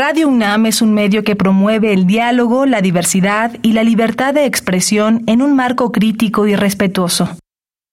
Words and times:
Radio 0.00 0.28
UNAM 0.28 0.66
es 0.66 0.80
un 0.80 0.94
medio 0.94 1.24
que 1.24 1.34
promueve 1.34 1.92
el 1.92 2.06
diálogo, 2.06 2.66
la 2.66 2.80
diversidad 2.80 3.56
y 3.62 3.72
la 3.72 3.82
libertad 3.82 4.32
de 4.32 4.44
expresión 4.44 5.24
en 5.26 5.42
un 5.42 5.56
marco 5.56 5.90
crítico 5.90 6.46
y 6.46 6.54
respetuoso. 6.54 7.36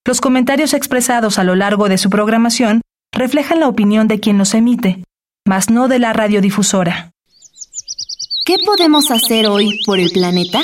Los 0.05 0.21
comentarios 0.21 0.75
expresados 0.75 1.39
a 1.39 1.43
lo 1.43 1.55
largo 1.55 1.89
de 1.89 1.97
su 1.97 2.11
programación 2.11 2.81
reflejan 3.11 3.59
la 3.59 3.67
opinión 3.67 4.07
de 4.07 4.19
quien 4.19 4.37
los 4.37 4.53
emite, 4.53 5.03
mas 5.47 5.71
no 5.71 5.87
de 5.87 5.97
la 5.97 6.13
radiodifusora. 6.13 7.09
¿Qué 8.45 8.57
podemos 8.63 9.09
hacer 9.09 9.47
hoy 9.47 9.79
por 9.83 9.97
el 9.99 10.11
planeta? 10.11 10.61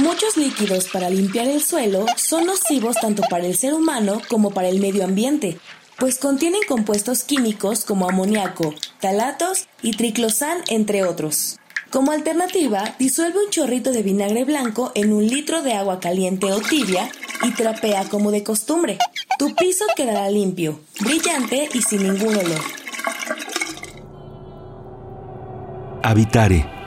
Muchos 0.00 0.36
líquidos 0.36 0.86
para 0.92 1.08
limpiar 1.08 1.46
el 1.46 1.62
suelo 1.62 2.04
son 2.18 2.44
nocivos 2.44 2.96
tanto 3.00 3.22
para 3.30 3.46
el 3.46 3.56
ser 3.56 3.72
humano 3.72 4.20
como 4.28 4.50
para 4.50 4.68
el 4.68 4.80
medio 4.80 5.02
ambiente 5.02 5.56
pues 6.00 6.18
contienen 6.18 6.62
compuestos 6.66 7.22
químicos 7.24 7.84
como 7.84 8.08
amoníaco, 8.08 8.74
talatos 9.00 9.68
y 9.82 9.92
triclosan, 9.92 10.58
entre 10.68 11.04
otros. 11.04 11.58
Como 11.90 12.10
alternativa, 12.10 12.94
disuelve 12.98 13.44
un 13.44 13.50
chorrito 13.50 13.92
de 13.92 14.02
vinagre 14.02 14.44
blanco 14.44 14.92
en 14.94 15.12
un 15.12 15.26
litro 15.26 15.60
de 15.62 15.74
agua 15.74 16.00
caliente 16.00 16.50
o 16.52 16.60
tibia 16.60 17.10
y 17.42 17.50
trapea 17.50 18.08
como 18.08 18.30
de 18.30 18.42
costumbre. 18.42 18.96
Tu 19.38 19.54
piso 19.54 19.84
quedará 19.94 20.30
limpio, 20.30 20.80
brillante 21.00 21.68
y 21.74 21.82
sin 21.82 22.02
ningún 22.04 22.34
olor. 22.34 22.60
Habitare 26.02 26.79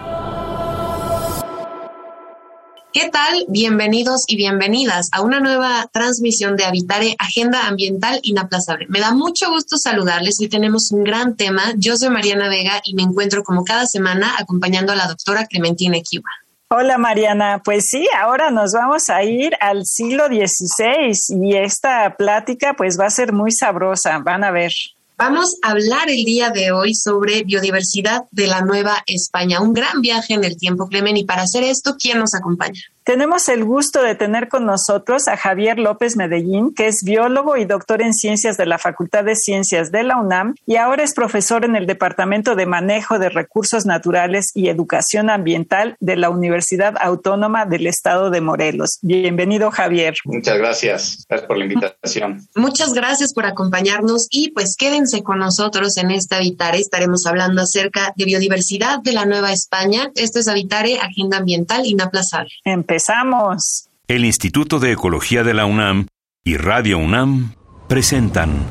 ¿Qué 2.93 3.09
tal? 3.09 3.45
Bienvenidos 3.47 4.23
y 4.27 4.35
bienvenidas 4.35 5.09
a 5.13 5.21
una 5.23 5.39
nueva 5.39 5.89
transmisión 5.91 6.55
de 6.55 6.65
Habitare 6.65 7.15
Agenda 7.17 7.65
Ambiental 7.65 8.19
Inaplazable. 8.21 8.85
Me 8.87 8.99
da 8.99 9.11
mucho 9.11 9.49
gusto 9.49 9.77
saludarles. 9.79 10.39
Hoy 10.39 10.47
tenemos 10.47 10.91
un 10.91 11.03
gran 11.03 11.35
tema. 11.35 11.73
Yo 11.75 11.97
soy 11.97 12.11
Mariana 12.11 12.49
Vega 12.49 12.81
y 12.83 12.93
me 12.93 13.01
encuentro 13.01 13.43
como 13.43 13.63
cada 13.63 13.87
semana 13.87 14.35
acompañando 14.37 14.91
a 14.91 14.95
la 14.95 15.07
doctora 15.07 15.47
Clementina 15.47 15.97
Kiwa. 16.07 16.29
Hola 16.69 16.99
Mariana, 16.99 17.63
pues 17.65 17.89
sí, 17.89 18.07
ahora 18.15 18.51
nos 18.51 18.73
vamos 18.73 19.09
a 19.09 19.23
ir 19.23 19.53
al 19.59 19.87
siglo 19.87 20.27
XVI 20.27 21.13
y 21.43 21.55
esta 21.55 22.15
plática 22.15 22.75
pues 22.75 22.99
va 22.99 23.07
a 23.07 23.09
ser 23.09 23.33
muy 23.33 23.51
sabrosa, 23.51 24.19
van 24.19 24.43
a 24.43 24.51
ver. 24.51 24.71
Vamos 25.15 25.57
a 25.61 25.71
hablar 25.71 26.09
el 26.09 26.25
día 26.25 26.49
de 26.49 26.71
hoy 26.71 26.95
sobre 26.95 27.43
biodiversidad 27.43 28.23
de 28.31 28.47
la 28.47 28.61
Nueva 28.61 29.03
España, 29.05 29.61
un 29.61 29.73
gran 29.73 30.01
viaje 30.01 30.33
en 30.33 30.43
el 30.43 30.57
tiempo, 30.57 30.87
Clemen, 30.87 31.17
y 31.17 31.23
para 31.23 31.43
hacer 31.43 31.63
esto, 31.63 31.95
¿quién 31.99 32.17
nos 32.17 32.33
acompaña? 32.33 32.81
Tenemos 33.03 33.49
el 33.49 33.65
gusto 33.65 34.01
de 34.01 34.15
tener 34.15 34.47
con 34.47 34.65
nosotros 34.65 35.27
a 35.27 35.35
Javier 35.35 35.77
López 35.77 36.15
Medellín, 36.15 36.73
que 36.73 36.87
es 36.87 37.03
biólogo 37.03 37.57
y 37.57 37.65
doctor 37.65 38.01
en 38.01 38.13
ciencias 38.13 38.55
de 38.55 38.65
la 38.65 38.77
Facultad 38.77 39.25
de 39.25 39.35
Ciencias 39.35 39.91
de 39.91 40.03
la 40.03 40.15
UNAM 40.17 40.55
y 40.65 40.77
ahora 40.77 41.03
es 41.03 41.13
profesor 41.13 41.65
en 41.65 41.75
el 41.75 41.85
Departamento 41.85 42.55
de 42.55 42.65
Manejo 42.65 43.19
de 43.19 43.27
Recursos 43.27 43.85
Naturales 43.85 44.51
y 44.53 44.69
Educación 44.69 45.29
Ambiental 45.29 45.97
de 45.99 46.15
la 46.15 46.29
Universidad 46.29 46.95
Autónoma 46.97 47.65
del 47.65 47.87
Estado 47.87 48.29
de 48.29 48.39
Morelos. 48.39 48.99
Bienvenido, 49.01 49.69
Javier. 49.69 50.15
Muchas 50.23 50.57
gracias. 50.57 51.25
Gracias 51.27 51.47
por 51.47 51.57
la 51.57 51.65
invitación. 51.65 52.47
Muchas 52.55 52.93
gracias 52.93 53.33
por 53.33 53.45
acompañarnos 53.45 54.27
y 54.31 54.51
pues 54.51 54.77
quédense 54.77 55.23
con 55.23 55.39
nosotros 55.39 55.97
en 55.97 56.11
esta 56.11 56.37
Habitare. 56.37 56.79
Estaremos 56.79 57.25
hablando 57.25 57.63
acerca 57.63 58.13
de 58.15 58.23
biodiversidad 58.23 59.01
de 59.01 59.11
la 59.11 59.25
Nueva 59.25 59.51
España. 59.51 60.09
Esto 60.15 60.39
es 60.39 60.47
Habitare, 60.47 60.99
Agenda 60.99 61.39
Ambiental 61.39 61.85
Inaplazable. 61.85 62.51
Empezamos. 62.93 63.89
El 64.07 64.23
Instituto 64.23 64.77
de 64.77 64.91
Ecología 64.91 65.43
de 65.43 65.55
la 65.55 65.65
UNAM 65.65 66.05
y 66.43 66.57
Radio 66.57 66.99
UNAM 66.99 67.55
presentan. 67.89 68.67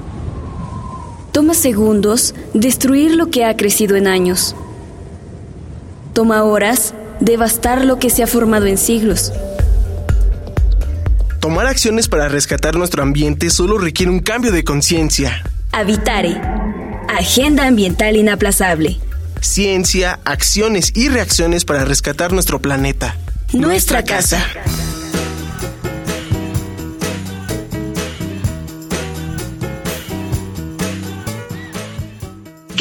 Toma 1.32 1.54
segundos 1.54 2.32
destruir 2.54 3.16
lo 3.16 3.30
que 3.30 3.44
ha 3.44 3.56
crecido 3.56 3.96
en 3.96 4.06
años. 4.06 4.54
Toma 6.12 6.44
horas 6.44 6.94
devastar 7.18 7.84
lo 7.84 7.98
que 7.98 8.10
se 8.10 8.22
ha 8.22 8.28
formado 8.28 8.66
en 8.66 8.78
siglos. 8.78 9.32
Tomar 11.40 11.66
acciones 11.66 12.06
para 12.06 12.28
rescatar 12.28 12.76
nuestro 12.76 13.02
ambiente 13.02 13.50
solo 13.50 13.76
requiere 13.76 14.12
un 14.12 14.20
cambio 14.20 14.52
de 14.52 14.62
conciencia. 14.62 15.42
Habitare. 15.72 16.40
Agenda 17.08 17.66
Ambiental 17.66 18.14
Inaplazable. 18.14 19.00
Ciencia, 19.40 20.20
acciones 20.24 20.92
y 20.94 21.08
reacciones 21.08 21.64
para 21.64 21.84
rescatar 21.84 22.32
nuestro 22.32 22.62
planeta 22.62 23.16
nuestra 23.52 24.02
casa. 24.02 24.38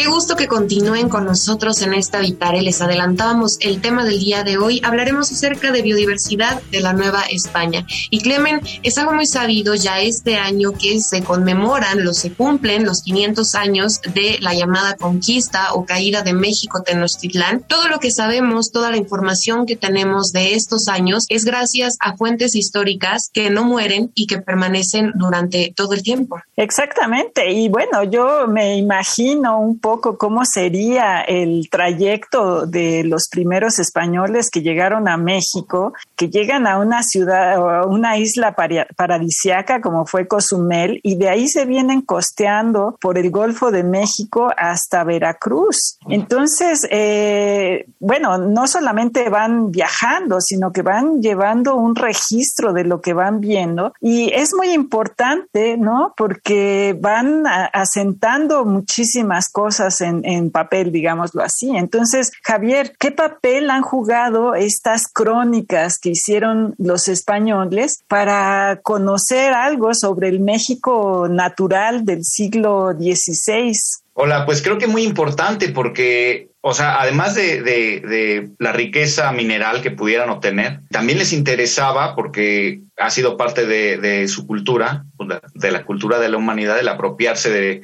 Qué 0.02 0.08
gusto 0.08 0.36
que 0.36 0.48
continúen 0.48 1.10
con 1.10 1.26
nosotros 1.26 1.80
en 1.84 1.94
esta 1.94 2.22
Vitare. 2.22 2.64
Les 2.64 2.82
adelantábamos 2.82 3.60
el 3.60 3.82
tema 3.82 4.04
del 4.04 4.20
día 4.20 4.44
de 4.44 4.58
hoy. 4.58 4.82
Hablaremos 4.84 5.32
acerca 5.32 5.72
de 5.72 5.84
biodiversidad 5.84 6.60
de 6.72 6.80
la 6.80 6.94
Nueva 6.94 7.22
España. 7.30 7.86
Y 8.10 8.20
Clemen, 8.22 8.62
es 8.82 8.98
algo 8.98 9.14
muy 9.14 9.28
sabido 9.28 9.76
ya 9.76 10.02
este 10.02 10.38
año 10.38 10.72
que 10.72 11.00
se 11.02 11.22
conmemoran, 11.22 12.04
los 12.04 12.18
se 12.18 12.34
cumplen 12.34 12.84
los 12.84 13.04
500 13.04 13.54
años 13.54 14.02
de 14.16 14.40
la 14.42 14.56
llamada 14.56 14.96
conquista 14.96 15.72
o 15.74 15.86
caída 15.86 16.24
de 16.24 16.34
México 16.34 16.82
Tenochtitlán. 16.82 17.62
Todo 17.68 17.88
lo 17.88 18.00
que 18.00 18.10
sabemos, 18.10 18.72
toda 18.72 18.90
la 18.90 18.98
información 18.98 19.68
que 19.68 19.76
tenemos 19.76 20.32
de 20.32 20.56
estos 20.56 20.88
años 20.88 21.28
es 21.30 21.46
gracias 21.46 21.98
a 22.00 22.18
fuentes 22.18 22.56
históricas 22.56 23.30
que 23.32 23.52
no 23.52 23.66
mueren 23.66 24.12
y 24.16 24.26
que 24.26 24.40
permanecen 24.40 25.12
durante 25.14 25.72
todo 25.76 25.94
el 25.94 26.02
tiempo. 26.02 26.42
Exactamente. 26.56 27.52
Y 27.52 27.70
bueno, 27.70 28.04
yo 28.04 28.48
me 28.48 28.78
imagino 28.78 29.60
un 29.60 29.78
poco 29.78 29.91
cómo 30.00 30.46
sería 30.46 31.22
el 31.22 31.70
trayecto 31.70 32.66
de 32.66 33.04
los 33.04 33.28
primeros 33.30 33.80
españoles 33.80 34.50
que 34.50 34.62
llegaron 34.62 35.08
a 35.08 35.18
México, 35.18 35.94
que 36.16 36.30
llegan 36.30 36.68
a 36.68 36.78
una 36.78 37.04
ciudad 37.04 37.60
o 37.60 37.88
una 37.90 38.18
isla 38.18 38.56
paradisiaca 38.56 39.82
como 39.82 40.06
fue 40.06 40.28
Cozumel 40.28 41.00
y 41.04 41.16
de 41.16 41.30
ahí 41.30 41.48
se 41.48 41.66
vienen 41.66 42.02
costeando 42.02 42.98
por 43.02 43.18
el 43.18 43.32
Golfo 43.32 43.72
de 43.72 43.84
México 43.84 44.52
hasta 44.56 45.04
Veracruz. 45.04 45.98
Entonces, 46.08 46.88
eh, 46.90 47.86
bueno, 48.00 48.38
no 48.38 48.68
solamente 48.68 49.30
van 49.30 49.72
viajando, 49.72 50.40
sino 50.42 50.72
que 50.72 50.82
van 50.82 51.22
llevando 51.22 51.76
un 51.76 51.96
registro 51.96 52.74
de 52.74 52.84
lo 52.84 53.02
que 53.02 53.14
van 53.14 53.42
viendo 53.42 53.94
y 54.00 54.32
es 54.34 54.54
muy 54.56 54.72
importante, 54.72 55.78
¿no? 55.78 56.14
Porque 56.16 56.96
van 57.00 57.44
asentando 57.74 58.66
muchísimas 58.66 59.50
cosas 59.50 59.81
en, 60.02 60.52
papel, 60.52 60.92
digámoslo 60.92 61.42
así. 61.44 61.76
Entonces, 61.76 62.32
Javier, 62.44 62.94
¿qué 63.00 63.12
papel 63.12 63.70
han 63.70 63.82
jugado 63.82 64.56
estas 64.56 65.08
crónicas 65.08 65.98
que 66.00 66.10
hicieron 66.10 66.76
los 66.78 67.08
españoles 67.08 68.04
para 68.08 68.80
conocer 68.84 69.54
algo 69.54 69.94
sobre 69.94 70.30
el 70.30 70.40
México 70.40 71.28
natural 71.30 72.06
del 72.06 72.24
siglo 72.24 72.94
XVI? 72.94 73.74
Hola, 74.14 74.46
pues 74.46 74.62
creo 74.62 74.78
que 74.78 74.88
muy 74.88 75.04
importante 75.04 75.70
porque, 75.70 76.50
o 76.62 76.74
sea, 76.74 77.02
además 77.02 77.34
de, 77.34 78.52
la 78.60 78.72
riqueza 78.74 79.32
mineral 79.32 79.82
que 79.82 79.92
pudieran 79.92 80.30
obtener, 80.30 80.82
también 80.90 81.18
les 81.18 81.34
interesaba, 81.34 82.14
porque 82.14 82.82
ha 82.98 83.10
sido 83.10 83.38
parte 83.38 83.66
de, 83.66 84.28
su 84.28 84.46
cultura, 84.46 85.06
de 85.54 85.72
la 85.72 85.86
cultura 85.86 86.20
de 86.20 86.30
la 86.30 86.38
humanidad, 86.38 86.78
el 86.78 86.90
apropiarse 86.90 87.50
de, 87.50 87.84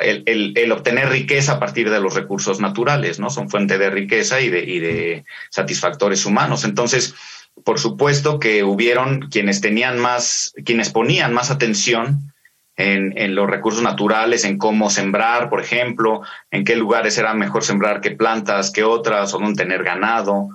el, 0.00 0.72
obtener 0.72 1.08
riqueza 1.08 1.52
a 1.52 1.60
partir 1.60 1.90
de 1.90 2.00
los 2.00 2.14
recursos 2.14 2.60
naturales, 2.60 3.18
¿no? 3.18 3.30
Son 3.30 3.48
fuente 3.48 3.78
de 3.78 3.90
riqueza 3.90 4.40
y 4.40 4.48
de, 4.48 4.60
y 4.64 4.78
de 4.80 5.24
satisfactores 5.50 6.26
humanos. 6.26 6.64
Entonces, 6.64 7.14
por 7.64 7.78
supuesto 7.78 8.38
que 8.38 8.64
hubieron 8.64 9.28
quienes 9.30 9.60
tenían 9.60 9.98
más, 9.98 10.52
quienes 10.64 10.90
ponían 10.90 11.32
más 11.32 11.50
atención 11.50 12.32
en, 12.76 13.16
en, 13.16 13.34
los 13.34 13.48
recursos 13.48 13.82
naturales, 13.82 14.44
en 14.44 14.58
cómo 14.58 14.90
sembrar, 14.90 15.50
por 15.50 15.60
ejemplo, 15.60 16.22
en 16.50 16.64
qué 16.64 16.76
lugares 16.76 17.18
era 17.18 17.34
mejor 17.34 17.62
sembrar 17.62 18.00
qué 18.00 18.12
plantas, 18.12 18.70
qué 18.70 18.84
otras, 18.84 19.34
o 19.34 19.38
dónde 19.38 19.62
tener 19.62 19.84
ganado, 19.84 20.48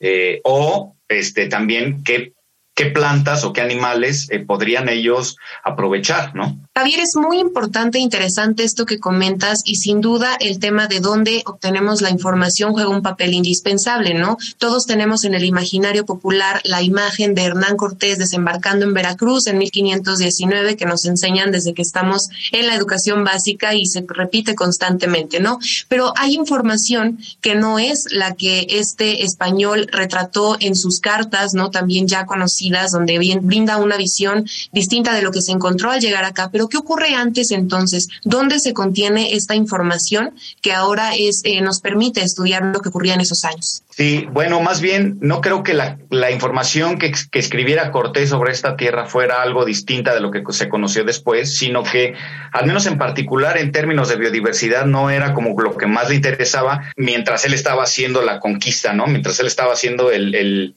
eh, 0.00 0.40
o 0.44 0.96
este, 1.08 1.46
también 1.48 2.02
qué, 2.04 2.32
qué 2.78 2.86
plantas 2.86 3.42
o 3.42 3.52
qué 3.52 3.60
animales 3.60 4.28
eh, 4.30 4.38
podrían 4.38 4.88
ellos 4.88 5.36
aprovechar, 5.64 6.36
¿no? 6.36 6.56
Javier, 6.76 7.00
es 7.00 7.16
muy 7.16 7.40
importante 7.40 7.98
e 7.98 8.00
interesante 8.00 8.62
esto 8.62 8.86
que 8.86 9.00
comentas 9.00 9.62
y 9.64 9.74
sin 9.74 10.00
duda 10.00 10.36
el 10.38 10.60
tema 10.60 10.86
de 10.86 11.00
dónde 11.00 11.42
obtenemos 11.44 12.02
la 12.02 12.10
información 12.10 12.72
juega 12.72 12.88
un 12.88 13.02
papel 13.02 13.34
indispensable, 13.34 14.14
¿no? 14.14 14.38
Todos 14.58 14.86
tenemos 14.86 15.24
en 15.24 15.34
el 15.34 15.42
imaginario 15.42 16.06
popular 16.06 16.60
la 16.62 16.80
imagen 16.80 17.34
de 17.34 17.42
Hernán 17.46 17.76
Cortés 17.76 18.16
desembarcando 18.16 18.84
en 18.84 18.94
Veracruz 18.94 19.48
en 19.48 19.58
1519 19.58 20.76
que 20.76 20.86
nos 20.86 21.04
enseñan 21.04 21.50
desde 21.50 21.74
que 21.74 21.82
estamos 21.82 22.28
en 22.52 22.68
la 22.68 22.76
educación 22.76 23.24
básica 23.24 23.74
y 23.74 23.86
se 23.86 24.04
repite 24.06 24.54
constantemente, 24.54 25.40
¿no? 25.40 25.58
Pero 25.88 26.12
hay 26.16 26.36
información 26.36 27.18
que 27.40 27.56
no 27.56 27.80
es 27.80 28.04
la 28.12 28.36
que 28.36 28.68
este 28.70 29.24
español 29.24 29.88
retrató 29.90 30.56
en 30.60 30.76
sus 30.76 31.00
cartas, 31.00 31.54
¿no? 31.54 31.72
También 31.72 32.06
ya 32.06 32.24
conocía 32.24 32.67
donde 32.92 33.18
brinda 33.42 33.76
una 33.78 33.96
visión 33.96 34.46
distinta 34.72 35.14
de 35.14 35.22
lo 35.22 35.30
que 35.30 35.42
se 35.42 35.52
encontró 35.52 35.90
al 35.90 36.00
llegar 36.00 36.24
acá. 36.24 36.50
Pero 36.52 36.68
¿qué 36.68 36.76
ocurre 36.76 37.14
antes 37.14 37.50
entonces? 37.50 38.08
¿Dónde 38.24 38.60
se 38.60 38.72
contiene 38.72 39.34
esta 39.34 39.54
información 39.54 40.34
que 40.62 40.72
ahora 40.72 41.14
es, 41.16 41.42
eh, 41.44 41.60
nos 41.60 41.80
permite 41.80 42.22
estudiar 42.22 42.64
lo 42.64 42.80
que 42.80 42.88
ocurría 42.88 43.14
en 43.14 43.20
esos 43.20 43.44
años? 43.44 43.82
Sí, 43.90 44.28
bueno, 44.30 44.60
más 44.60 44.80
bien 44.80 45.18
no 45.20 45.40
creo 45.40 45.64
que 45.64 45.74
la, 45.74 45.98
información 46.30 46.98
que, 46.98 47.12
escribiera 47.32 47.90
Cortés 47.90 48.30
sobre 48.30 48.52
esta 48.52 48.76
tierra 48.76 49.06
fuera 49.06 49.42
algo 49.42 49.64
distinta 49.64 50.14
de 50.14 50.20
lo 50.20 50.30
que 50.30 50.44
se 50.50 50.68
conoció 50.68 51.04
después, 51.04 51.56
sino 51.56 51.82
que, 51.82 52.14
al 52.52 52.66
menos 52.66 52.86
en 52.86 52.96
particular 52.96 53.58
en 53.58 53.72
términos 53.72 54.08
de 54.08 54.16
biodiversidad, 54.16 54.86
no 54.86 55.10
era 55.10 55.34
como 55.34 55.60
lo 55.60 55.76
que 55.76 55.86
más 55.86 56.08
le 56.08 56.14
interesaba 56.14 56.92
mientras 56.96 57.44
él 57.44 57.54
estaba 57.54 57.82
haciendo 57.82 58.22
la 58.22 58.38
conquista, 58.38 58.92
¿no? 58.92 59.06
Mientras 59.08 59.40
él 59.40 59.48
estaba 59.48 59.72
haciendo 59.72 60.12
el 60.12 60.76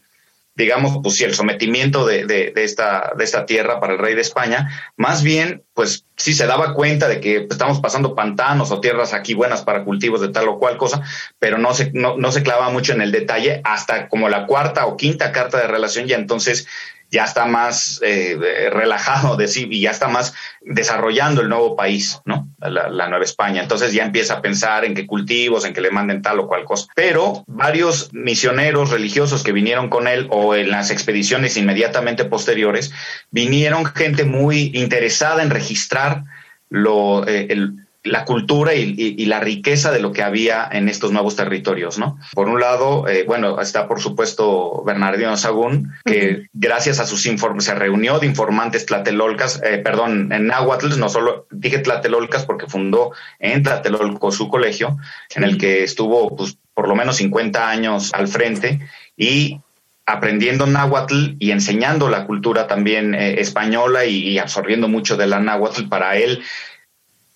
digamos, 0.56 1.00
pues 1.02 1.16
sí, 1.16 1.24
el 1.24 1.34
sometimiento 1.34 2.06
de, 2.06 2.26
de, 2.26 2.52
de, 2.52 2.64
esta, 2.64 3.14
de 3.18 3.24
esta 3.24 3.46
tierra 3.46 3.80
para 3.80 3.94
el 3.94 4.00
rey 4.00 4.16
de 4.16 4.22
España, 4.22 4.70
más 4.98 5.24
bien, 5.24 5.64
pues 5.74 6.06
sí 6.18 6.34
se 6.34 6.46
daba 6.46 6.74
cuenta 6.74 7.08
de 7.08 7.20
que 7.20 7.48
estamos 7.50 7.80
pasando 7.80 8.16
pantanos 8.16 8.72
o 8.72 8.82
tierras 8.82 9.14
aquí 9.14 9.34
buenas 9.34 9.64
para 9.64 9.84
cultivos 9.84 10.22
de 10.22 10.30
tal 10.30 10.50
o 10.50 10.60
cual 10.60 10.78
cosa, 10.78 11.02
pero 11.40 11.58
no 11.58 11.74
se, 11.74 11.92
no, 11.94 12.18
no 12.18 12.32
se 12.32 12.44
clavaba 12.44 12.70
mucho 12.70 12.94
en 12.94 13.02
el 13.02 13.12
detalle 13.12 13.62
hasta 13.64 14.10
como 14.10 14.30
la 14.30 14.46
cuarta 14.46 14.86
o 14.86 14.98
quinta 14.98 15.32
carta 15.32 15.58
de 15.58 15.68
relación, 15.68 16.08
ya 16.08 16.18
entonces 16.18 16.68
ya 17.12 17.26
está 17.26 17.46
más 17.46 18.00
eh, 18.04 18.38
relajado 18.72 19.36
de 19.36 19.50
sí 19.50 19.68
y 19.70 19.82
ya 19.82 19.92
está 19.92 20.08
más 20.08 20.34
desarrollando 20.62 21.42
el 21.42 21.50
nuevo 21.50 21.76
país, 21.76 22.22
¿no? 22.26 22.48
La, 22.60 22.90
la, 22.90 23.10
Nueva 23.10 23.26
España. 23.26 23.62
Entonces 23.62 23.92
ya 23.92 24.06
empieza 24.06 24.36
a 24.36 24.42
pensar 24.42 24.86
en 24.86 24.94
qué 24.94 25.06
cultivos, 25.06 25.66
en 25.66 25.74
que 25.74 25.82
le 25.82 25.92
manden 25.92 26.22
tal 26.22 26.40
o 26.40 26.48
cual 26.48 26.64
cosa. 26.64 26.88
Pero 26.96 27.44
varios 27.48 28.14
misioneros 28.14 28.92
religiosos 28.92 29.44
que 29.44 29.52
vinieron 29.52 29.90
con 29.90 30.08
él 30.08 30.28
o 30.30 30.56
en 30.56 30.72
las 30.72 30.90
expediciones 30.90 31.58
inmediatamente 31.58 32.24
posteriores, 32.24 32.94
vinieron 33.30 33.86
gente 33.86 34.24
muy 34.24 34.72
interesada 34.74 35.44
en 35.44 35.50
registrar 35.50 36.24
lo, 36.70 37.28
eh, 37.28 37.48
el, 37.50 37.76
la 38.04 38.26
cultura 38.26 38.74
y, 38.74 38.96
y, 38.98 39.16
y, 39.22 39.26
la 39.26 39.40
riqueza 39.40 39.92
de 39.92 40.00
lo 40.00 40.12
que 40.12 40.24
había 40.24 40.68
en 40.72 40.90
estos 40.90 41.12
nuevos 41.12 41.36
territorios, 41.36 42.00
¿no? 42.00 42.18
Por 42.34 42.50
un 42.50 42.60
lado, 42.60 43.08
eh, 43.08 43.26
bueno, 43.28 43.62
está 43.62 43.88
por 43.88 44.02
supuesto 44.02 44.84
Bernardino 44.84 45.38
Sagún, 45.38 45.94
que 46.04 46.18
uh 46.18 46.38
-huh. 46.38 46.50
gracias 46.54 47.00
a 47.00 47.06
sus 47.06 47.28
informes 47.28 47.66
se 47.66 47.76
reunió 47.76 48.18
de 48.18 48.26
informantes 48.26 48.88
tlatelolcas, 48.88 49.62
eh, 49.64 49.78
perdón, 49.78 50.32
en 50.32 50.48
náhuatl, 50.48 50.98
no 50.98 51.10
solo 51.10 51.46
dije 51.52 51.78
tlatelolcas 51.80 52.46
porque 52.46 52.66
fundó 52.66 53.12
en 53.40 53.62
Tlatelolco 53.62 54.32
su 54.32 54.50
colegio, 54.50 54.98
en 55.36 55.44
el 55.44 55.58
que 55.58 55.84
estuvo 55.84 56.36
pues, 56.36 56.58
por 56.74 56.88
lo 56.88 56.96
menos 56.96 57.18
50 57.18 57.70
años 57.70 58.12
al 58.14 58.28
frente 58.28 58.80
y 59.16 59.60
aprendiendo 60.08 60.66
náhuatl 60.66 61.36
y 61.38 61.52
enseñando 61.52 62.10
la 62.10 62.26
cultura 62.26 62.66
también 62.66 63.14
eh, 63.14 63.40
española 63.40 64.06
y, 64.06 64.30
y 64.30 64.40
absorbiendo 64.40 64.88
mucho 64.88 65.16
de 65.16 65.28
la 65.28 65.40
náhuatl 65.40 65.88
para 65.88 66.18
él 66.18 66.42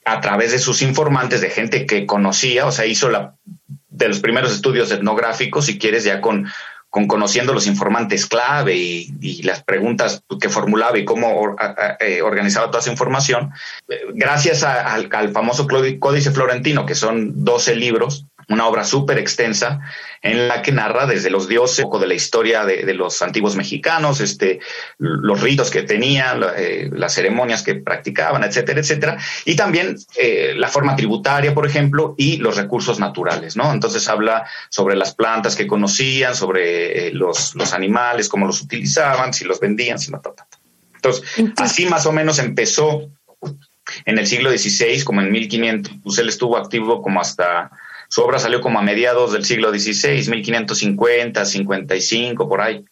a 0.06 0.22
través 0.22 0.52
de 0.52 0.60
sus 0.60 0.82
informantes, 0.84 1.42
de 1.42 1.50
gente 1.50 1.86
que 1.86 2.06
conocía, 2.06 2.68
o 2.68 2.72
sea, 2.72 2.86
hizo 2.86 3.10
la, 3.10 3.36
de 3.90 4.08
los 4.08 4.20
primeros 4.20 4.54
estudios 4.54 4.92
etnográficos, 4.92 5.66
si 5.66 5.80
quieres, 5.80 6.04
ya 6.04 6.22
con, 6.22 6.48
con 6.90 7.08
conociendo 7.08 7.54
los 7.54 7.66
informantes 7.66 8.28
clave 8.28 8.76
y, 8.76 9.14
y, 9.20 9.42
las 9.42 9.64
preguntas 9.64 10.24
que 10.40 10.48
formulaba 10.48 10.98
y 10.98 11.06
cómo 11.06 11.56
eh, 12.00 12.22
organizaba 12.22 12.68
toda 12.68 12.80
esa 12.80 12.92
información, 12.92 13.52
gracias 14.14 14.64
a, 14.64 14.94
al, 14.94 15.10
al, 15.12 15.30
famoso 15.30 15.68
Códice 16.00 16.32
Florentino, 16.32 16.86
que 16.86 16.96
son 16.96 17.44
12 17.44 17.76
libros, 17.76 18.28
una 18.50 18.68
obra 18.68 18.84
súper 18.84 19.18
extensa 19.18 19.80
en 20.22 20.48
la 20.48 20.62
que 20.62 20.72
narra 20.72 21.06
desde 21.06 21.30
los 21.30 21.48
dioses, 21.48 21.80
un 21.80 21.86
poco 21.86 22.00
de 22.00 22.08
la 22.08 22.14
historia 22.16 22.66
de, 22.66 22.84
de 22.84 22.94
los 22.94 23.22
antiguos 23.22 23.56
mexicanos, 23.56 24.22
este, 24.22 24.60
los 24.98 25.42
ritos 25.42 25.70
que 25.70 25.84
tenían, 25.84 26.44
eh, 26.58 26.90
las 26.92 27.14
ceremonias 27.14 27.62
que 27.62 27.76
practicaban, 27.76 28.44
etcétera, 28.44 28.80
etcétera, 28.80 29.18
y 29.46 29.56
también 29.56 29.96
eh, 30.18 30.54
la 30.56 30.68
forma 30.68 30.96
tributaria, 30.96 31.54
por 31.54 31.66
ejemplo, 31.68 32.16
y 32.18 32.38
los 32.38 32.58
recursos 32.58 33.00
naturales, 33.00 33.56
¿no? 33.56 33.72
Entonces 33.72 34.08
habla 34.08 34.48
sobre 34.70 34.96
las 34.96 35.14
plantas 35.14 35.56
que 35.56 35.68
conocían, 35.68 36.36
sobre 36.36 37.08
eh, 37.08 37.12
los, 37.14 37.56
los 37.56 37.74
animales, 37.74 38.28
cómo 38.28 38.48
los 38.48 38.62
utilizaban, 38.62 39.34
si 39.34 39.46
los 39.46 39.60
vendían, 39.60 40.00
si 40.00 40.12
no, 40.12 40.20
ta, 40.22 40.34
ta, 40.34 40.48
ta. 40.50 40.58
Entonces, 40.96 41.24
así 41.58 41.86
más 41.86 42.08
o 42.08 42.12
menos 42.12 42.40
empezó 42.40 43.12
en 44.06 44.18
el 44.18 44.26
siglo 44.26 44.50
XVI, 44.50 45.04
como 45.04 45.22
en 45.22 45.32
1500, 45.32 45.94
pues 46.04 46.18
él 46.18 46.30
estuvo 46.30 46.58
activo 46.58 47.02
como 47.02 47.22
hasta 47.22 47.70
su 48.10 48.22
obra 48.22 48.40
salió 48.40 48.62
como 48.62 48.80
a 48.80 48.84
mediados 48.84 49.34
del 49.34 49.46
siglo 49.46 49.72
XVI, 49.72 50.30
1550, 50.30 51.46
55, 51.46 52.50
por 52.50 52.62
ahí. 52.62 52.86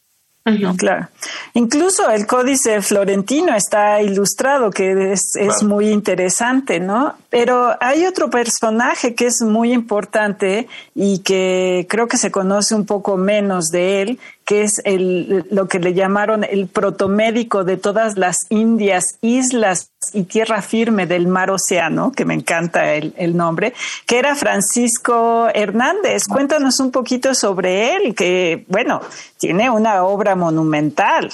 Claro. 0.77 1.07
Incluso 1.53 2.09
el 2.09 2.27
códice 2.27 2.81
florentino 2.81 3.55
está 3.55 4.01
ilustrado, 4.01 4.71
que 4.71 5.13
es, 5.13 5.37
es 5.37 5.47
claro. 5.47 5.67
muy 5.67 5.89
interesante, 5.89 6.81
¿no? 6.81 7.15
Pero 7.29 7.77
hay 7.79 8.05
otro 8.05 8.29
personaje 8.29 9.15
que 9.15 9.27
es 9.27 9.41
muy 9.41 9.71
importante 9.71 10.67
y 10.93 11.19
que 11.19 11.87
creo 11.89 12.09
que 12.09 12.17
se 12.17 12.29
conoce 12.29 12.75
un 12.75 12.85
poco 12.85 13.15
menos 13.15 13.69
de 13.69 14.01
él, 14.01 14.19
que 14.45 14.63
es 14.63 14.81
el, 14.83 15.45
lo 15.49 15.67
que 15.67 15.79
le 15.79 15.93
llamaron 15.93 16.43
el 16.43 16.67
protomédico 16.67 17.63
de 17.63 17.77
todas 17.77 18.17
las 18.17 18.45
Indias, 18.49 19.17
islas 19.21 19.91
y 20.13 20.23
tierra 20.23 20.61
firme 20.61 21.07
del 21.07 21.27
mar 21.27 21.49
océano, 21.49 22.11
que 22.11 22.25
me 22.25 22.33
encanta 22.33 22.93
el, 22.93 23.13
el 23.17 23.37
nombre, 23.37 23.73
que 24.05 24.19
era 24.19 24.35
Francisco 24.35 25.47
Hernández. 25.53 26.27
Cuéntanos 26.27 26.79
un 26.79 26.91
poquito 26.91 27.33
sobre 27.35 27.95
él, 27.95 28.15
que, 28.15 28.65
bueno, 28.67 29.01
tiene 29.37 29.69
una 29.69 30.03
obra 30.03 30.35
monumental. 30.35 31.31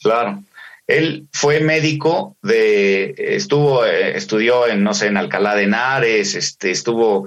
Claro. 0.00 0.42
Él 0.86 1.28
fue 1.32 1.60
médico 1.60 2.36
de, 2.42 3.14
estuvo, 3.16 3.86
eh, 3.86 4.16
estudió 4.16 4.68
en, 4.68 4.84
no 4.84 4.92
sé, 4.92 5.06
en 5.06 5.16
Alcalá 5.16 5.54
de 5.54 5.64
Henares, 5.64 6.34
este, 6.34 6.70
estuvo, 6.70 7.26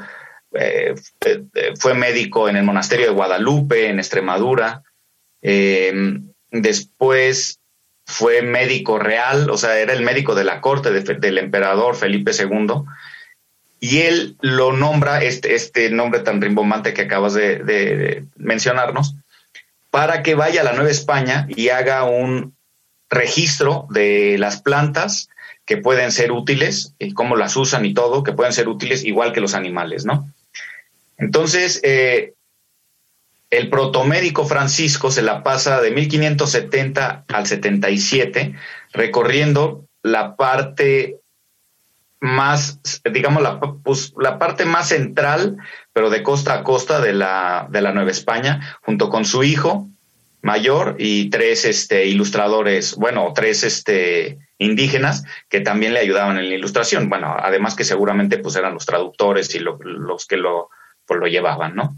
eh, 0.54 0.94
fue 1.80 1.96
médico 1.96 2.48
en 2.50 2.56
el 2.56 2.64
monasterio 2.64 3.08
de 3.08 3.14
Guadalupe, 3.14 3.90
en 3.90 3.98
Extremadura. 3.98 4.84
Eh, 5.50 5.94
después 6.52 7.60
fue 8.06 8.42
médico 8.42 9.00
real, 9.00 9.50
o 9.50 9.58
sea, 9.58 9.80
era 9.80 9.94
el 9.94 10.02
médico 10.02 10.36
de 10.36 10.44
la 10.44 10.60
corte 10.60 10.92
de, 10.92 11.02
del 11.16 11.38
emperador 11.38 11.96
Felipe 11.96 12.32
II. 12.38 12.84
Y 13.80 14.00
él 14.00 14.36
lo 14.42 14.74
nombra, 14.74 15.24
este, 15.24 15.56
este 15.56 15.90
nombre 15.90 16.20
tan 16.20 16.42
rimbombante 16.42 16.94
que 16.94 17.04
acabas 17.04 17.34
de 17.34 18.26
mencionarnos, 18.36 19.16
para 19.90 20.22
que 20.22 20.36
vaya 20.36 20.62
a 20.62 20.64
la 20.66 20.74
Nueva 20.74 20.92
España 20.92 21.48
y 21.50 21.70
haga 21.70 22.04
un 22.04 22.56
registro 23.10 23.88
de 23.90 24.38
las 24.38 24.62
plantas 24.62 25.30
que 25.66 25.78
pueden 25.78 26.12
ser 26.12 26.34
útiles 26.34 26.94
y 27.00 27.14
cómo 27.14 27.38
las 27.38 27.56
usan 27.56 27.86
y 27.86 27.94
todo, 27.94 28.24
que 28.24 28.34
pueden 28.34 28.52
ser 28.52 28.68
útiles 28.68 29.06
igual 29.06 29.32
que 29.32 29.42
los 29.42 29.54
animales, 29.54 30.06
¿no? 30.06 30.30
Entonces, 31.18 31.80
eh, 31.84 32.34
el 33.50 33.70
protomédico 33.70 34.46
Francisco 34.46 35.12
se 35.12 35.22
la 35.22 35.44
pasa 35.44 35.82
de 35.82 35.92
1570 35.92 37.26
al 37.28 37.48
77 37.48 38.56
recorriendo 38.94 39.86
la 40.04 40.36
parte 40.36 41.20
más, 42.20 42.80
digamos, 43.12 43.44
la, 43.44 43.60
pues, 43.60 44.14
la 44.20 44.40
parte 44.40 44.66
más 44.66 44.90
central, 44.90 45.58
pero 45.94 46.10
de 46.10 46.24
costa 46.24 46.54
a 46.54 46.64
costa 46.64 47.00
de 47.00 47.14
la, 47.14 47.68
de 47.70 47.82
la 47.82 47.94
Nueva 47.94 48.12
España, 48.12 48.78
junto 48.82 49.10
con 49.10 49.24
su 49.26 49.44
hijo 49.44 49.88
mayor 50.42 50.96
y 50.98 51.30
tres 51.30 51.66
este, 51.66 52.06
ilustradores, 52.06 52.96
bueno, 52.96 53.32
tres 53.36 53.64
este, 53.64 54.40
indígenas 54.58 55.24
que 55.50 55.62
también 55.62 55.94
le 55.94 56.00
ayudaban 56.00 56.38
en 56.38 56.50
la 56.50 56.56
ilustración. 56.56 57.10
Bueno, 57.10 57.36
además 57.40 57.76
que 57.76 57.84
seguramente 57.84 58.38
pues 58.40 58.56
eran 58.56 58.74
los 58.74 58.86
traductores 58.86 59.54
y 59.56 59.60
lo, 59.60 59.78
los 59.82 60.26
que 60.26 60.38
lo, 60.38 60.70
pues, 61.06 61.20
lo 61.20 61.28
llevaban, 61.28 61.76
¿no? 61.76 61.98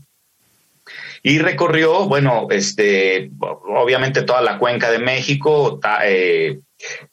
Y 1.22 1.40
recorrió, 1.40 2.06
bueno, 2.06 2.48
este, 2.50 3.32
obviamente 3.40 4.24
toda 4.24 4.42
la 4.42 4.58
cuenca 4.58 4.90
de 4.90 5.00
México, 5.00 5.80
eh, 6.04 6.60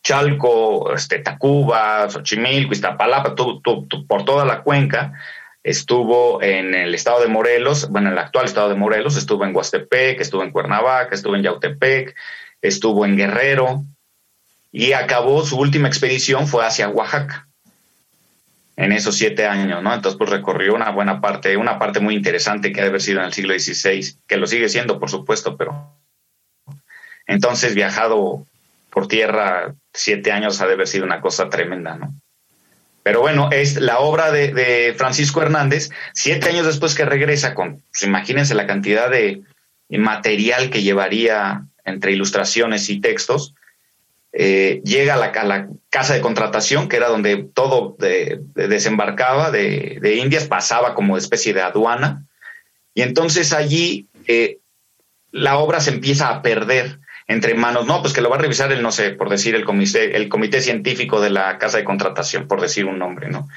Chalco, 0.02 0.94
este, 0.94 1.18
Tacuba, 1.18 2.08
Xochimilco, 2.08 2.72
Iztapalapa, 2.72 3.34
tu, 3.34 3.60
por 4.06 4.25
toda 4.25 4.44
la 4.44 4.62
cuenca. 4.62 5.12
Estuvo 5.64 6.40
en 6.42 6.75
el 6.75 6.94
estado 6.94 7.20
de 7.20 7.26
Morelos, 7.26 7.88
bueno, 7.90 8.08
en 8.08 8.12
el 8.12 8.18
actual 8.20 8.44
estado 8.44 8.68
de 8.68 8.76
Morelos, 8.76 9.16
estuvo 9.16 9.44
en 9.44 9.54
Huastepec, 9.54 10.20
estuvo 10.20 10.44
en 10.44 10.52
Cuernavaca, 10.52 11.14
estuvo 11.14 11.34
en 11.34 11.42
Yautepec, 11.42 12.14
estuvo 12.62 13.04
en 13.04 13.16
Guerrero 13.16 13.84
y 14.70 14.92
acabó 14.92 15.44
su 15.44 15.58
última 15.58 15.88
expedición 15.88 16.46
fue 16.46 16.64
hacia 16.64 16.88
Oaxaca 16.88 17.46
en 18.76 18.92
esos 18.92 19.16
siete 19.16 19.47
años, 19.47 19.83
¿no? 19.83 19.92
Entonces, 19.92 20.18
pues 20.18 20.30
recorrió 20.30 20.75
una 20.75 20.90
buena 20.90 21.21
parte, 21.21 21.56
una 21.56 21.78
parte 21.78 22.00
muy 22.00 22.14
interesante 22.14 22.73
que 22.73 22.80
ha 22.80 22.85
de 22.85 22.90
haber 22.90 23.00
sido 23.00 23.21
en 23.21 23.26
el 23.26 23.33
siglo 23.33 23.59
XVI, 23.59 24.18
que 24.26 24.37
lo 24.37 24.47
sigue 24.47 24.68
siendo, 24.68 25.00
por 25.00 25.11
supuesto, 25.11 25.56
pero 25.56 25.97
entonces 27.26 27.75
viajado 27.75 28.47
por 28.90 29.09
tierra 29.09 29.75
siete 29.92 30.30
años 30.30 30.61
ha 30.61 30.66
de 30.66 30.75
haber 30.75 30.88
sido 30.88 31.04
una 31.04 31.21
cosa 31.21 31.49
tremenda, 31.49 31.97
¿no? 31.97 32.14
Pero 33.02 33.21
bueno, 33.21 33.50
es 33.52 33.76
la 33.76 34.00
obra 34.00 34.33
de, 34.33 34.92
Francisco 34.99 35.40
Hernández, 35.40 35.90
siete 36.12 36.49
años 36.49 36.66
después 36.66 36.97
que 36.97 37.04
regresa 37.04 37.54
con, 37.54 37.83
pues 37.92 38.02
imagínense 38.02 38.54
la 38.54 38.66
cantidad 38.66 39.09
de 39.09 39.42
material 39.90 40.71
que 40.71 40.83
llevaría 40.83 41.66
entre 41.85 42.12
ilustraciones 42.12 42.90
y 42.90 43.00
textos, 43.00 43.54
eh, 44.38 44.83
llega 44.85 45.14
a 45.14 45.45
la, 45.45 45.69
casa 45.88 46.12
de 46.12 46.21
contratación, 46.21 46.88
que 46.88 46.97
era 46.97 47.09
donde 47.09 47.49
todo 47.55 47.97
desembarcaba 47.99 49.50
de, 49.50 50.21
Indias, 50.21 50.45
pasaba 50.45 50.95
como 50.95 51.16
especie 51.16 51.55
de 51.55 51.62
aduana, 51.62 52.26
y 52.93 53.00
entonces 53.00 53.55
allí 53.55 54.07
eh, 54.26 54.59
la 55.31 55.57
obra 55.57 55.81
se 55.81 55.90
empieza 55.90 56.28
a 56.28 56.43
perder 56.43 56.99
entre 57.28 57.55
manos, 57.55 57.87
no, 57.87 58.02
pues 58.02 58.12
que 58.12 58.21
lo 58.21 58.28
va 58.28 58.37
a 58.37 58.40
revisar 58.40 58.71
el, 58.73 58.83
no 58.83 58.93
sé, 58.93 59.11
por 59.11 59.31
decir, 59.31 59.55
el 59.55 59.64
comité, 59.64 60.16
el 60.16 60.28
comité 60.28 60.61
científico 60.61 61.21
de 61.21 61.31
la 61.31 61.57
casa 61.57 61.78
de 61.78 61.85
contratación, 61.85 62.47
por 62.47 62.61
decir 62.61 62.85
un 62.85 62.99
nombre, 62.99 63.31
¿no? 63.31 63.49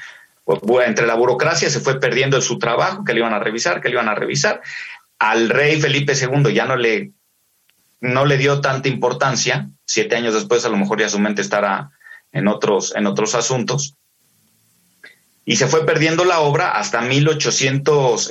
entre 0.84 1.06
la 1.06 1.14
burocracia 1.14 1.70
se 1.70 1.78
fue 1.78 2.00
perdiendo 2.00 2.40
su 2.40 2.58
trabajo, 2.58 3.04
que 3.04 3.12
le 3.12 3.20
iban 3.20 3.34
a 3.34 3.38
revisar, 3.38 3.80
que 3.80 3.88
le 3.88 3.94
iban 3.94 4.08
a 4.08 4.14
revisar. 4.14 4.60
Al 5.18 5.48
rey 5.48 5.80
Felipe 5.80 6.14
II 6.14 6.52
ya 6.52 6.64
no 6.64 6.74
le, 6.74 7.12
no 8.00 8.24
le 8.24 8.36
dio 8.36 8.60
tanta 8.60 8.88
importancia. 8.88 9.68
Siete 9.90 10.14
años 10.14 10.34
después, 10.34 10.64
a 10.64 10.68
lo 10.68 10.76
mejor 10.76 11.00
ya 11.00 11.08
su 11.08 11.18
mente 11.18 11.42
estará 11.42 11.90
en 12.30 12.46
otros, 12.46 12.94
en 12.94 13.08
otros 13.08 13.34
asuntos. 13.34 13.96
Y 15.44 15.56
se 15.56 15.66
fue 15.66 15.84
perdiendo 15.84 16.24
la 16.24 16.38
obra 16.38 16.78
hasta 16.78 17.00
1800, 17.00 18.30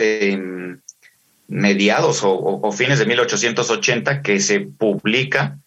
mediados 1.50 2.22
o, 2.24 2.72
fines 2.72 2.98
de 3.00 3.08
1880 3.08 4.22
que 4.22 4.40
se 4.40 4.62
publica 4.62 5.58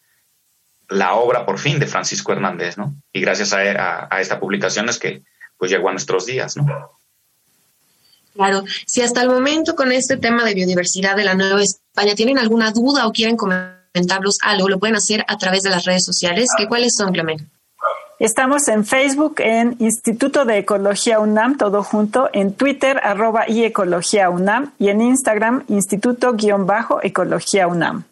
la 0.89 1.13
obra 1.13 1.45
por 1.45 1.59
fin 1.59 1.79
de 1.79 1.87
Francisco 1.87 2.33
Hernández, 2.33 2.79
¿no? 2.79 2.95
Y 3.13 3.21
gracias 3.21 3.53
a, 3.53 4.19
esta 4.19 4.41
publicación 4.41 4.89
es 4.89 4.99
que 4.99 5.23
pues 5.59 5.71
llegó 5.71 5.91
a 5.91 5.93
nuestros 5.93 6.25
días, 6.25 6.57
¿no? 6.57 6.65
Claro, 8.33 8.65
si 8.87 9.03
hasta 9.03 9.21
el 9.21 9.29
momento 9.29 9.75
con 9.75 9.93
este 9.93 10.17
tema 10.17 10.43
de 10.43 10.55
biodiversidad 10.55 11.17
de 11.17 11.25
la 11.25 11.35
Nueva 11.35 11.61
España 11.61 12.15
tienen 12.15 12.39
alguna 12.39 12.71
duda 12.71 13.07
o 13.07 13.13
quieren 13.13 13.37
comentarlos 13.93 14.39
algo, 14.43 14.69
lo 14.69 14.79
pueden 14.79 14.97
hacer 14.97 15.25
a 15.29 15.39
través 15.39 15.63
de 15.63 15.71
las 15.71 15.85
redes 15.85 16.05
sociales, 16.05 16.49
que 16.57 16.67
cuáles 16.67 16.95
son, 16.97 17.13
Clemente. 17.13 17.47
Estamos 18.19 18.69
en 18.69 18.85
Facebook, 18.85 19.37
en 19.39 19.77
Instituto 19.81 20.45
de 20.45 20.59
Ecología 20.59 21.19
UNAM, 21.19 21.57
todo 21.59 21.83
junto, 21.83 22.31
en 22.33 22.55
Twitter, 22.55 23.01
arroba 23.03 23.49
y 23.49 23.65
Ecología 23.65 24.31
UNAM, 24.31 24.73
y 24.79 24.91
en 24.91 25.01
Instagram, 25.01 25.65
Instituto-Ecología 25.69 27.67
UNAM. 27.67 28.05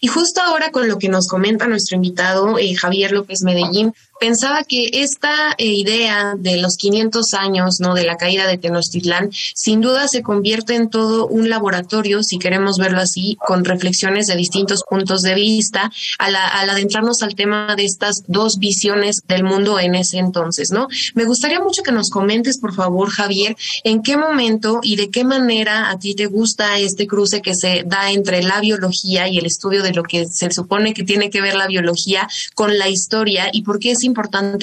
Y 0.00 0.08
justo 0.08 0.40
ahora 0.40 0.70
con 0.70 0.88
lo 0.88 0.98
que 0.98 1.08
nos 1.08 1.28
comenta 1.28 1.68
nuestro 1.68 1.96
invitado 1.96 2.58
eh, 2.58 2.74
Javier 2.74 3.12
López 3.12 3.42
Medellín, 3.42 3.94
pensaba 4.22 4.62
que 4.62 4.88
esta 4.92 5.34
eh, 5.58 5.66
idea 5.66 6.36
de 6.38 6.56
los 6.58 6.76
500 6.76 7.34
años 7.34 7.80
¿no? 7.80 7.92
de 7.92 8.04
la 8.04 8.16
caída 8.16 8.46
de 8.46 8.56
Tenochtitlán 8.56 9.32
sin 9.32 9.80
duda 9.80 10.06
se 10.06 10.22
convierte 10.22 10.76
en 10.76 10.90
todo 10.90 11.26
un 11.26 11.50
laboratorio, 11.50 12.22
si 12.22 12.38
queremos 12.38 12.78
verlo 12.78 13.00
así, 13.00 13.36
con 13.44 13.64
reflexiones 13.64 14.28
de 14.28 14.36
distintos 14.36 14.84
puntos 14.88 15.22
de 15.22 15.34
vista, 15.34 15.90
al, 16.20 16.36
adentrarnos 16.36 17.24
al 17.24 17.34
tema 17.34 17.74
de 17.74 17.84
estas 17.84 18.22
dos 18.28 18.60
visiones 18.60 19.22
del 19.26 19.42
mundo 19.42 19.80
en 19.80 19.96
ese 19.96 20.18
entonces. 20.18 20.70
¿no? 20.70 20.86
Me 21.14 21.24
gustaría 21.24 21.58
mucho 21.58 21.82
que 21.82 21.90
nos 21.90 22.08
comentes, 22.08 22.60
por 22.60 22.74
favor, 22.74 23.10
Javier, 23.10 23.56
en 23.82 24.04
qué 24.04 24.16
momento 24.16 24.78
y 24.84 24.94
de 24.94 25.10
qué 25.10 25.24
manera 25.24 25.90
a 25.90 25.98
ti 25.98 26.14
te 26.14 26.26
gusta 26.26 26.78
este 26.78 27.08
cruce 27.08 27.42
que 27.42 27.56
se 27.56 27.82
da 27.86 28.12
entre 28.12 28.44
la 28.44 28.60
biología 28.60 29.26
y 29.26 29.38
el 29.38 29.46
estudio 29.46 29.82
de 29.82 29.92
lo 29.92 30.04
que 30.04 30.26
se 30.26 30.48
supone 30.52 30.94
que 30.94 31.02
tiene 31.02 31.28
que 31.28 31.40
ver 31.40 31.56
la 31.56 31.66
biología 31.66 32.28
con 32.54 32.78
la 32.78 32.88
historia 32.88 33.50
y 33.52 33.62
por 33.62 33.80
qué 33.80 33.90
es 33.90 34.04
importante 34.04 34.11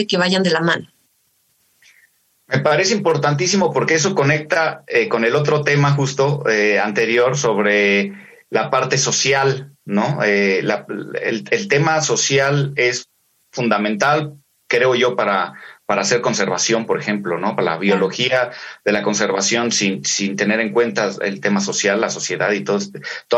que 0.07 0.17
vayan 0.17 0.43
de 0.43 0.51
la 0.51 0.61
mano. 0.61 0.87
Me 2.47 2.59
parece 2.59 2.95
importantísimo 2.95 3.71
porque 3.71 3.93
eso 3.93 4.15
conecta 4.15 4.83
eh, 4.87 5.07
con 5.07 5.23
el 5.23 5.35
otro 5.35 5.61
tema 5.61 5.91
justo 5.91 6.43
eh, 6.49 6.79
anterior 6.79 7.37
sobre 7.37 8.13
la 8.49 8.71
parte 8.71 8.97
social, 8.97 9.75
¿no? 9.85 10.23
Eh, 10.23 10.63
el, 11.21 11.67
tema 11.67 12.01
social 12.01 12.73
es 12.75 13.09
fundamental, 13.51 14.33
creo 14.69 14.95
yo, 14.95 15.15
para, 15.17 15.55
para 15.85 16.01
hacer 16.01 16.21
conservación, 16.21 16.85
por 16.85 16.99
ejemplo, 16.99 17.39
¿no? 17.39 17.55
Para 17.55 17.71
la 17.71 17.77
biología 17.77 18.51
de 18.85 18.91
la 18.91 19.01
conservación 19.01 19.71
sin, 19.71 20.05
sin 20.05 20.35
tener 20.35 20.59
en 20.59 20.71
cuenta 20.71 21.09
el 21.21 21.41
tema 21.41 21.59
social, 21.59 21.99
la 21.99 22.11
sociedad 22.11 22.51
y 22.51 22.63
todas 22.63 22.91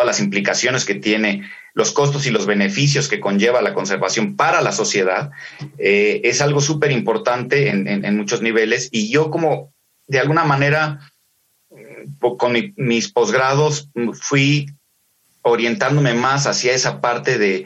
las 0.05 0.19
implicaciones 0.19 0.83
que 0.85 0.95
tiene 0.95 1.49
los 1.73 1.93
costos 1.93 2.27
y 2.27 2.29
los 2.29 2.45
beneficios 2.45 3.07
que 3.07 3.21
conlleva 3.21 3.61
la 3.61 3.73
conservación 3.73 4.35
para 4.35 4.61
la 4.61 4.73
sociedad, 4.73 5.31
eh, 5.77 6.19
es 6.25 6.41
algo 6.41 6.59
súper 6.59 6.91
importante 6.91 7.69
en, 7.69 8.17
muchos 8.17 8.41
niveles. 8.41 8.89
Y 8.91 9.09
yo 9.09 9.31
como, 9.31 9.71
de 10.07 10.19
alguna 10.19 10.43
manera, 10.43 10.99
mm, 11.69 12.35
con 12.37 12.73
mis 12.75 13.09
posgrados 13.13 13.89
mm, 13.93 14.11
fui 14.11 14.67
orientándome 15.41 16.13
más 16.13 16.47
hacia 16.47 16.73
esa 16.73 16.99
parte 16.99 17.37
de, 17.37 17.65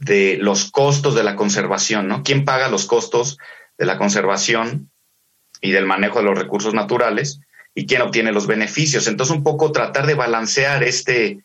de 0.00 0.38
los 0.40 0.70
costos 0.70 1.14
de 1.14 1.22
la 1.22 1.36
conservación, 1.36 2.08
¿no? 2.08 2.22
¿Quién 2.22 2.44
paga 2.44 2.68
los 2.68 2.86
costos 2.86 3.38
de 3.78 3.84
la 3.84 3.98
conservación 3.98 4.90
y 5.60 5.70
del 5.70 5.86
manejo 5.86 6.18
de 6.18 6.24
los 6.24 6.38
recursos 6.38 6.74
naturales? 6.74 7.40
¿Y 7.74 7.86
quién 7.86 8.02
obtiene 8.02 8.32
los 8.32 8.46
beneficios? 8.46 9.06
Entonces, 9.06 9.36
un 9.36 9.44
poco 9.44 9.72
tratar 9.72 10.06
de 10.06 10.14
balancear 10.14 10.82
este, 10.82 11.44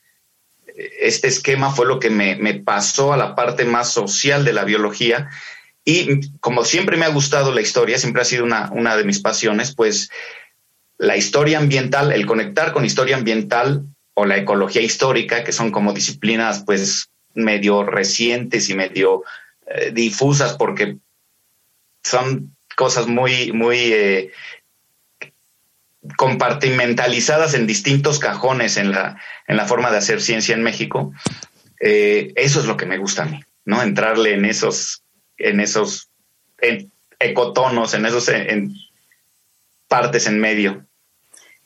este 1.00 1.28
esquema 1.28 1.70
fue 1.70 1.86
lo 1.86 2.00
que 2.00 2.10
me, 2.10 2.54
pasó 2.56 3.12
a 3.12 3.18
la 3.18 3.36
parte 3.36 3.66
más 3.66 3.92
social 3.92 4.46
de 4.46 4.54
la 4.54 4.64
biología. 4.64 5.30
Y 5.84 6.32
como 6.40 6.64
siempre 6.64 6.96
me 6.96 7.06
ha 7.06 7.10
gustado 7.10 7.54
la 7.54 7.62
historia, 7.62 8.00
siempre 8.00 8.22
ha 8.22 8.26
sido 8.26 8.46
una, 8.46 8.72
una 8.72 8.96
de 8.96 9.04
mis 9.04 9.20
pasiones, 9.20 9.76
pues 9.76 10.10
la 10.98 11.18
historia 11.18 11.58
ambiental, 11.58 12.14
el 12.14 12.26
conectar 12.26 12.72
con 12.72 12.86
historia 12.86 13.18
ambiental 13.18 13.84
o 14.14 14.26
la 14.26 14.38
ecología 14.38 14.82
histórica, 14.82 15.44
que 15.44 15.52
son 15.52 15.72
como 15.72 15.92
disciplinas 15.92 16.64
pues 16.66 17.10
medio 17.36 17.84
recientes 17.84 18.70
y 18.70 18.76
medio 18.76 19.24
eh, 19.68 19.92
difusas 19.92 20.56
porque 20.58 20.98
son 22.04 22.56
cosas 22.76 23.08
muy, 23.08 23.52
muy 23.52 23.78
eh, 23.78 24.32
compartimentalizadas 26.18 27.54
en 27.54 27.68
distintos 27.68 28.20
cajones 28.20 28.78
en 28.78 28.92
la, 28.92 29.20
en 29.48 29.58
la 29.58 29.66
forma 29.66 29.92
de 29.92 29.98
hacer 29.98 30.22
ciencia 30.22 30.56
en 30.56 30.64
México. 30.64 31.14
Eh, 31.80 32.34
eso 32.36 32.60
es 32.60 32.66
lo 32.66 32.78
que 32.78 32.86
me 32.86 32.98
gusta 32.98 33.24
a 33.24 33.28
mí, 33.28 33.40
¿no? 33.66 33.82
Entrarle 33.82 34.34
en 34.34 34.46
esos, 34.46 35.04
en 35.38 35.60
esos 35.60 36.10
ecotonos, 37.20 37.94
en 37.94 38.06
esos 38.06 38.30
partes 39.88 40.28
en 40.28 40.40
medio. 40.40 40.86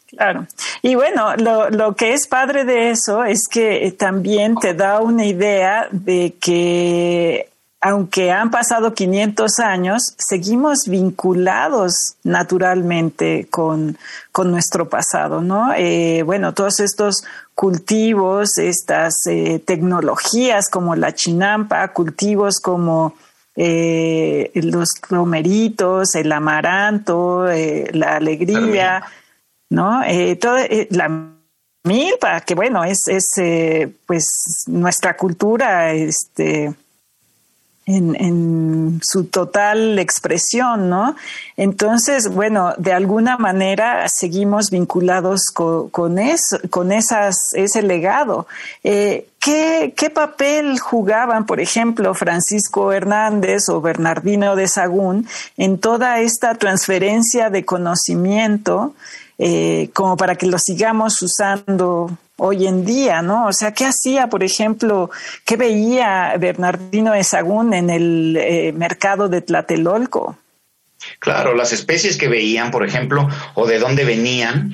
Claro. 0.09 0.47
Y 0.81 0.95
bueno, 0.95 1.35
lo, 1.37 1.69
lo, 1.69 1.95
que 1.95 2.13
es 2.13 2.27
padre 2.27 2.65
de 2.65 2.89
eso 2.89 3.23
es 3.23 3.47
que 3.47 3.95
también 3.97 4.55
te 4.55 4.73
da 4.73 5.01
una 5.01 5.25
idea 5.25 5.87
de 5.91 6.35
que 6.39 7.49
aunque 7.81 8.31
han 8.31 8.51
pasado 8.51 8.93
500 8.93 9.59
años, 9.59 10.13
seguimos 10.17 10.79
vinculados 10.87 12.15
naturalmente 12.23 13.47
con, 13.49 13.97
nuestro 14.45 14.87
pasado, 14.87 15.41
¿no? 15.41 15.73
Eh, 15.75 16.23
bueno, 16.23 16.53
todos 16.53 16.79
estos 16.79 17.25
cultivos, 17.55 18.57
estas 18.57 19.27
eh, 19.27 19.61
tecnologías 19.65 20.69
como 20.69 20.95
la 20.95 21.13
chinampa, 21.13 21.89
cultivos 21.89 22.61
como 22.61 23.15
eh, 23.57 24.49
los 24.53 24.91
clomeritos, 24.93 26.15
el 26.15 26.31
amaranto, 26.31 27.47
la 27.91 28.15
alegría, 28.15 29.03
¿no? 29.69 30.01
todo, 30.39 30.57
la 30.89 31.33
milpa, 31.83 32.41
que 32.41 32.55
bueno, 32.55 32.83
es, 32.83 33.07
es 33.07 33.25
pues 34.05 34.63
nuestra 34.67 35.15
cultura, 35.15 35.93
este, 35.93 36.73
en, 37.89 38.99
su 39.01 39.25
total 39.25 39.97
expresión, 39.99 40.89
¿no? 40.89 41.15
Entonces, 41.57 42.29
bueno, 42.29 42.73
de 42.77 42.93
alguna 42.93 43.37
manera 43.37 44.07
seguimos 44.09 44.69
vinculados 44.69 45.51
con, 45.51 46.19
eso, 46.19 46.57
con 46.69 46.91
esas, 46.91 47.53
ese 47.53 47.81
legado. 47.81 48.47
Eh, 48.83 49.27
¿qué, 49.39 49.93
¿Qué 49.95 50.09
papel 50.09 50.79
jugaban, 50.79 51.45
por 51.45 51.59
ejemplo, 51.59 52.13
Francisco 52.13 52.91
Hernández 52.91 53.69
o 53.69 53.81
Bernardino 53.81 54.55
de 54.55 54.67
Sagún 54.67 55.27
en 55.57 55.79
toda 55.79 56.19
esta 56.19 56.55
transferencia 56.55 57.49
de 57.49 57.65
conocimiento 57.65 58.93
eh, 59.39 59.89
como 59.93 60.17
para 60.17 60.35
que 60.35 60.47
lo 60.47 60.59
sigamos 60.59 61.21
usando 61.21 62.17
hoy 62.35 62.67
en 62.67 62.85
día, 62.85 63.21
¿no? 63.21 63.47
O 63.47 63.53
sea, 63.53 63.73
¿qué 63.73 63.85
hacía, 63.85 64.27
por 64.27 64.43
ejemplo, 64.43 65.09
qué 65.45 65.55
veía 65.55 66.35
Bernardino 66.37 67.13
de 67.13 67.23
Sagún 67.23 67.73
en 67.73 67.89
el 67.89 68.37
eh, 68.37 68.73
mercado 68.73 69.29
de 69.29 69.41
Tlatelolco? 69.41 70.37
Claro, 71.19 71.55
las 71.55 71.71
especies 71.71 72.17
que 72.17 72.27
veían, 72.27 72.71
por 72.71 72.85
ejemplo, 72.85 73.29
o 73.55 73.65
de 73.65 73.79
dónde 73.79 74.03
venían, 74.03 74.73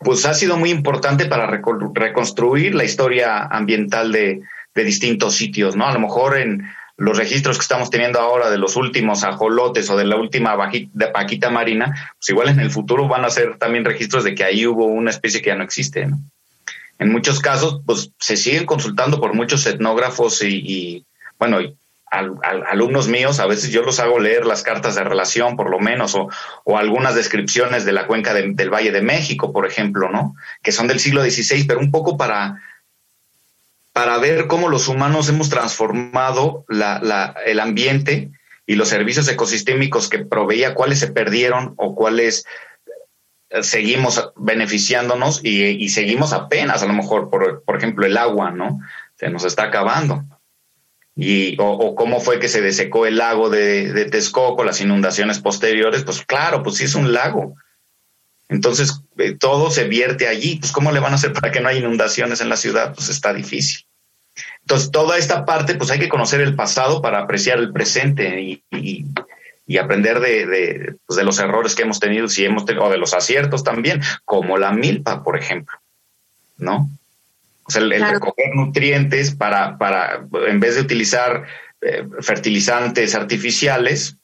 pues 0.00 0.26
ha 0.26 0.34
sido 0.34 0.56
muy 0.56 0.70
importante 0.70 1.26
para 1.26 1.46
reconstruir 1.46 2.74
la 2.74 2.84
historia 2.84 3.44
ambiental 3.44 4.12
de, 4.12 4.42
distintos 4.74 5.34
sitios, 5.34 5.76
¿no? 5.76 5.86
A 5.86 5.92
lo 5.92 6.00
mejor 6.00 6.38
en 6.38 6.66
los 6.96 7.18
registros 7.18 7.56
que 7.56 7.62
estamos 7.62 7.90
teniendo 7.90 8.20
ahora 8.20 8.50
de 8.50 8.58
los 8.58 8.76
últimos 8.76 9.24
ajolotes 9.24 9.88
o 9.90 9.96
de 9.96 10.04
la 10.04 10.16
última 10.16 10.54
vaquita 10.54 11.50
marina, 11.50 12.12
pues 12.18 12.28
igual 12.28 12.48
en 12.48 12.60
el 12.60 12.70
futuro 12.70 13.08
van 13.08 13.24
a 13.24 13.30
ser 13.30 13.58
también 13.58 13.84
registros 13.84 14.24
de 14.24 14.34
que 14.34 14.44
ahí 14.44 14.66
hubo 14.66 14.86
una 14.86 15.10
especie 15.10 15.40
que 15.40 15.48
ya 15.48 15.56
no 15.56 15.64
existe, 15.64 16.06
¿no? 16.06 16.18
en 17.02 17.12
muchos 17.12 17.40
casos, 17.40 17.82
pues 17.84 18.12
se 18.18 18.36
siguen 18.36 18.64
consultando 18.64 19.20
por 19.20 19.34
muchos 19.34 19.66
etnógrafos 19.66 20.42
y, 20.42 21.04
bueno, 21.38 21.58
alumnos 22.70 23.08
míos, 23.08 23.40
a 23.40 23.46
veces 23.46 23.70
yo 23.70 23.82
los 23.82 23.98
hago 23.98 24.18
leer 24.18 24.46
las 24.46 24.62
cartas 24.62 24.94
de 24.94 25.04
relación, 25.04 25.56
por 25.56 25.70
lo 25.70 25.80
menos, 25.80 26.14
o, 26.14 26.28
algunas 26.76 27.14
descripciones 27.14 27.84
de 27.84 27.92
la 27.92 28.06
cuenca 28.06 28.34
del 28.34 28.72
Valle 28.72 28.92
de 28.92 29.02
México, 29.02 29.52
por 29.52 29.66
ejemplo, 29.66 30.10
¿no? 30.10 30.34
Que 30.62 30.72
son 30.72 30.86
del 30.88 31.00
siglo 31.00 31.22
XVI, 31.22 31.64
pero 31.64 31.80
un 31.80 31.90
poco 31.90 32.16
para, 32.16 32.62
para 33.92 34.18
ver 34.18 34.46
cómo 34.46 34.68
los 34.68 34.88
humanos 34.88 35.28
hemos 35.28 35.50
transformado 35.50 36.64
el 37.46 37.60
ambiente 37.60 38.30
y 38.66 38.74
los 38.74 38.88
servicios 38.88 39.28
ecosistémicos 39.28 40.08
que 40.08 40.24
proveía, 40.24 40.74
cuáles 40.74 40.98
se 41.00 41.08
perdieron 41.08 41.74
o 41.76 41.94
cuáles 41.94 42.46
eh, 43.50 43.62
seguimos 43.62 44.32
beneficiándonos 44.36 45.40
y, 45.44 45.88
seguimos 45.90 46.32
apenas, 46.32 46.82
a 46.82 46.86
lo 46.86 46.94
mejor, 46.94 47.28
por, 47.28 47.64
por, 47.64 47.76
ejemplo, 47.76 48.06
el 48.06 48.16
agua, 48.16 48.50
¿no? 48.50 48.80
Se 49.16 49.28
nos 49.28 49.44
está 49.44 49.64
acabando. 49.64 50.24
Y, 51.14 51.56
o, 51.58 51.94
cómo 51.94 52.20
fue 52.20 52.38
que 52.38 52.48
se 52.48 52.62
desecó 52.62 53.04
el 53.04 53.18
lago 53.18 53.50
de, 53.50 53.92
de, 53.92 54.06
Texcoco, 54.06 54.64
las 54.64 54.80
inundaciones 54.80 55.40
posteriores, 55.40 56.04
pues 56.04 56.24
claro, 56.24 56.62
pues 56.62 56.76
sí 56.76 56.84
es 56.84 56.94
un 56.94 57.12
lago. 57.12 57.56
Entonces, 58.52 59.02
eh, 59.16 59.34
todo 59.38 59.70
se 59.70 59.84
vierte 59.84 60.28
allí. 60.28 60.56
Pues, 60.56 60.72
¿cómo 60.72 60.92
le 60.92 61.00
van 61.00 61.12
a 61.12 61.16
hacer 61.16 61.32
para 61.32 61.50
que 61.50 61.60
no 61.60 61.68
haya 61.68 61.80
inundaciones 61.80 62.40
en 62.40 62.50
la 62.50 62.56
ciudad? 62.56 62.94
Pues 62.94 63.08
está 63.08 63.32
difícil. 63.32 63.86
Entonces, 64.60 64.90
toda 64.90 65.16
esta 65.18 65.44
parte, 65.44 65.74
pues 65.74 65.90
hay 65.90 65.98
que 65.98 66.08
conocer 66.08 66.40
el 66.40 66.54
pasado 66.54 67.00
para 67.02 67.20
apreciar 67.20 67.58
el 67.58 67.72
presente 67.72 68.40
y, 68.40 68.62
y, 68.70 69.78
aprender 69.78 70.20
de, 70.20 70.46
de, 70.46 70.96
pues, 71.06 71.16
de, 71.16 71.24
los 71.24 71.38
errores 71.38 71.74
que 71.74 71.82
hemos 71.82 71.98
tenido, 71.98 72.28
si 72.28 72.44
hemos 72.44 72.66
tenido, 72.66 72.84
o 72.84 72.90
de 72.90 72.98
los 72.98 73.14
aciertos 73.14 73.64
también, 73.64 74.02
como 74.26 74.58
la 74.58 74.70
milpa, 74.70 75.24
por 75.24 75.38
ejemplo, 75.38 75.78
¿no? 76.58 76.90
O 77.64 77.70
sea, 77.70 77.80
el, 77.80 77.90
recoger 77.90 78.54
nutrientes 78.54 79.34
para, 79.34 79.78
para, 79.78 80.26
en 80.46 80.60
vez 80.60 80.74
de 80.74 80.82
utilizar 80.82 81.46
eh, 81.80 82.06
fertilizantes 82.20 83.14
artificiales, 83.14 84.18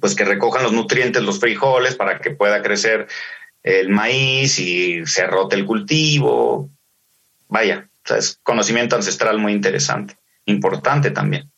pues 0.00 0.14
que 0.14 0.24
recojan 0.24 0.62
los 0.62 0.72
nutrientes, 0.72 1.22
los 1.22 1.40
frijoles, 1.40 1.94
para 1.94 2.18
que 2.18 2.30
pueda 2.30 2.62
crecer 2.62 3.06
el 3.62 3.88
maíz 3.88 4.58
y 4.58 5.06
se 5.06 5.26
rote 5.26 5.56
el 5.56 5.64
cultivo. 5.64 6.70
Vaya, 7.48 7.88
es 8.16 8.38
conocimiento 8.42 8.96
ancestral 8.96 9.38
muy 9.38 9.52
interesante, 9.52 10.16
importante 10.44 11.10
también. 11.10 11.50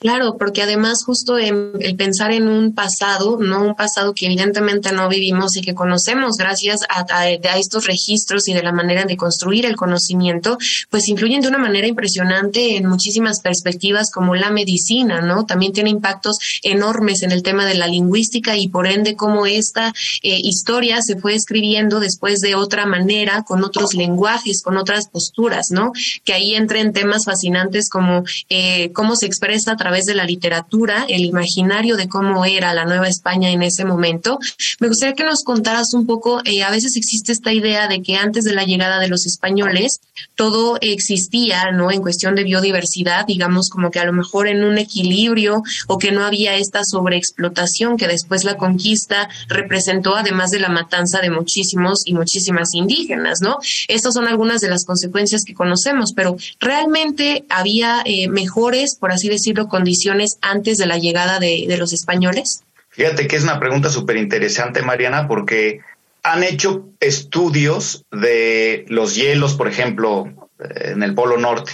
Claro, 0.00 0.36
porque 0.38 0.62
además 0.62 1.02
justo 1.04 1.38
el 1.38 1.96
pensar 1.96 2.30
en 2.30 2.46
un 2.46 2.72
pasado, 2.72 3.36
no 3.40 3.64
un 3.64 3.74
pasado 3.74 4.14
que 4.14 4.26
evidentemente 4.26 4.92
no 4.92 5.08
vivimos 5.08 5.56
y 5.56 5.60
que 5.60 5.74
conocemos 5.74 6.36
gracias 6.36 6.82
a, 6.88 7.28
estos 7.58 7.84
registros 7.84 8.46
y 8.46 8.54
de 8.54 8.62
la 8.62 8.70
manera 8.70 9.06
de 9.06 9.16
construir 9.16 9.66
el 9.66 9.74
conocimiento, 9.74 10.56
pues 10.88 11.08
influyen 11.08 11.40
de 11.40 11.48
una 11.48 11.58
manera 11.58 11.88
impresionante 11.88 12.76
en 12.76 12.86
muchísimas 12.86 13.40
perspectivas 13.40 14.12
como 14.12 14.36
la 14.36 14.50
medicina, 14.50 15.20
¿no? 15.20 15.46
También 15.46 15.72
tiene 15.72 15.90
impactos 15.90 16.38
enormes 16.62 17.24
en 17.24 17.32
el 17.32 17.42
tema 17.42 17.66
de 17.66 17.74
la 17.74 17.88
lingüística 17.88 18.56
y 18.56 18.68
por 18.68 18.86
ende 18.86 19.16
cómo 19.16 19.46
esta 19.46 19.92
eh, 20.22 20.38
historia 20.40 21.02
se 21.02 21.16
fue 21.16 21.34
escribiendo 21.34 21.98
después 21.98 22.38
de 22.40 22.54
otra 22.54 22.86
manera, 22.86 23.42
con 23.42 23.64
otros 23.64 23.94
lenguajes, 23.94 24.62
con 24.62 24.76
otras 24.76 25.08
posturas, 25.08 25.72
¿no? 25.72 25.90
Que 26.24 26.34
ahí 26.34 26.54
entren 26.54 26.92
temas 26.92 27.24
fascinantes 27.24 27.90
como 27.90 28.22
eh, 28.48 28.92
cómo 28.92 29.16
se 29.16 29.26
expresa 29.26 29.72
a 29.72 29.87
través 29.88 30.04
de 30.04 30.14
la 30.14 30.26
literatura, 30.26 31.06
el 31.08 31.24
imaginario 31.24 31.96
de 31.96 32.08
cómo 32.08 32.44
era 32.44 32.74
la 32.74 32.84
Nueva 32.84 33.08
España 33.08 33.48
en 33.48 33.62
ese 33.62 33.86
momento. 33.86 34.38
Me 34.80 34.88
gustaría 34.88 35.14
que 35.14 35.24
nos 35.24 35.42
contaras 35.42 35.94
un 35.94 36.04
poco, 36.04 36.42
eh, 36.44 36.62
a 36.62 36.70
veces 36.70 36.94
existe 36.94 37.32
esta 37.32 37.54
idea 37.54 37.88
de 37.88 38.02
que 38.02 38.16
antes 38.16 38.44
de 38.44 38.52
la 38.52 38.64
llegada 38.64 39.00
de 39.00 39.08
los 39.08 39.24
españoles 39.24 40.02
todo 40.34 40.76
existía, 40.82 41.72
¿no? 41.72 41.90
En 41.90 42.02
cuestión 42.02 42.34
de 42.34 42.44
biodiversidad, 42.44 43.24
digamos 43.26 43.70
como 43.70 43.90
que 43.90 43.98
a 43.98 44.04
lo 44.04 44.12
mejor 44.12 44.46
en 44.46 44.62
un 44.62 44.76
equilibrio 44.76 45.62
o 45.86 45.96
que 45.96 46.12
no 46.12 46.22
había 46.22 46.56
esta 46.56 46.84
sobreexplotación 46.84 47.96
que 47.96 48.08
después 48.08 48.44
la 48.44 48.58
conquista 48.58 49.30
representó, 49.48 50.16
además 50.16 50.50
de 50.50 50.60
la 50.60 50.68
matanza 50.68 51.20
de 51.20 51.30
muchísimos 51.30 52.02
y 52.04 52.12
muchísimas 52.12 52.74
indígenas, 52.74 53.40
¿no? 53.40 53.56
Estas 53.88 54.12
son 54.12 54.28
algunas 54.28 54.60
de 54.60 54.68
las 54.68 54.84
consecuencias 54.84 55.44
que 55.44 55.54
conocemos, 55.54 56.12
pero 56.12 56.36
realmente 56.60 57.46
había 57.48 58.02
eh, 58.04 58.28
mejores, 58.28 58.96
por 58.96 59.12
así 59.12 59.30
decirlo, 59.30 59.66
condiciones 59.78 60.38
antes 60.42 60.76
de 60.76 60.86
la 60.86 60.98
llegada 60.98 61.38
de, 61.38 61.76
los 61.78 61.92
españoles? 61.92 62.64
Fíjate 62.90 63.28
que 63.28 63.36
es 63.36 63.44
una 63.44 63.60
pregunta 63.60 63.90
súper 63.90 64.16
interesante, 64.16 64.82
Mariana, 64.82 65.28
porque 65.28 65.80
han 66.24 66.42
hecho 66.42 66.88
estudios 66.98 68.04
de 68.10 68.84
los 68.88 69.14
hielos, 69.14 69.54
por 69.54 69.68
ejemplo, 69.68 70.48
eh, 70.58 70.90
en 70.92 71.04
el 71.04 71.14
Polo 71.14 71.38
Norte. 71.38 71.72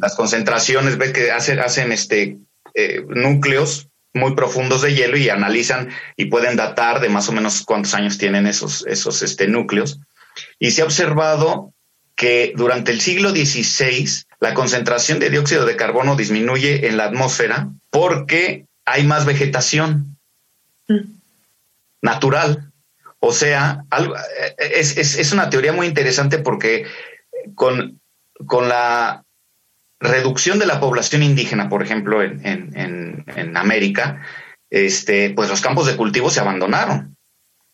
Las 0.00 0.14
concentraciones, 0.16 0.96
ves 0.96 1.12
que 1.12 1.30
hacen, 1.30 1.58
hacen 1.58 1.92
este, 1.92 2.38
eh, 2.74 3.04
núcleos 3.06 3.88
muy 4.14 4.34
profundos 4.34 4.80
de 4.80 4.94
hielo 4.94 5.18
y 5.18 5.28
analizan 5.28 5.90
y 6.16 6.26
pueden 6.26 6.56
datar 6.56 7.00
de 7.00 7.10
más 7.10 7.28
o 7.28 7.32
menos 7.32 7.64
cuántos 7.66 7.92
años 7.92 8.16
tienen 8.16 8.46
esos, 8.46 8.86
esos 8.86 9.20
este, 9.20 9.46
núcleos. 9.46 10.00
Y 10.58 10.70
se 10.70 10.80
ha 10.80 10.86
observado 10.86 11.74
que 12.16 12.52
durante 12.56 12.92
el 12.92 13.02
siglo 13.02 13.30
XVI 13.30 14.24
la 14.40 14.54
concentración 14.54 15.18
de 15.18 15.30
dióxido 15.30 15.66
de 15.66 15.76
carbono 15.76 16.16
disminuye 16.16 16.86
en 16.86 16.96
la 16.96 17.04
atmósfera 17.04 17.68
porque 17.90 18.66
hay 18.84 19.04
más 19.04 19.26
vegetación 19.26 20.16
mm. 20.88 21.00
natural. 22.02 22.72
O 23.20 23.32
sea, 23.32 23.84
es, 24.58 25.32
una 25.32 25.50
teoría 25.50 25.72
muy 25.72 25.86
interesante 25.88 26.38
porque 26.38 26.86
con, 27.56 28.00
con, 28.46 28.68
la 28.68 29.24
reducción 29.98 30.60
de 30.60 30.66
la 30.66 30.78
población 30.78 31.24
indígena, 31.24 31.68
por 31.68 31.82
ejemplo, 31.82 32.22
en, 32.22 32.46
en, 32.46 33.24
en 33.26 33.56
América, 33.56 34.22
este, 34.70 35.30
pues 35.30 35.48
los 35.48 35.60
campos 35.60 35.86
de 35.86 35.96
cultivo 35.96 36.30
se 36.30 36.38
abandonaron. 36.38 37.16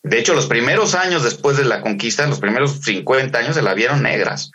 De 0.01 0.19
hecho, 0.19 0.33
los 0.33 0.47
primeros 0.47 0.95
años 0.95 1.23
después 1.23 1.57
de 1.57 1.65
la 1.65 1.81
conquista, 1.81 2.25
los 2.27 2.39
primeros 2.39 2.79
50 2.81 3.37
años 3.37 3.55
se 3.55 3.61
la 3.61 3.75
vieron 3.75 4.01
negras, 4.01 4.51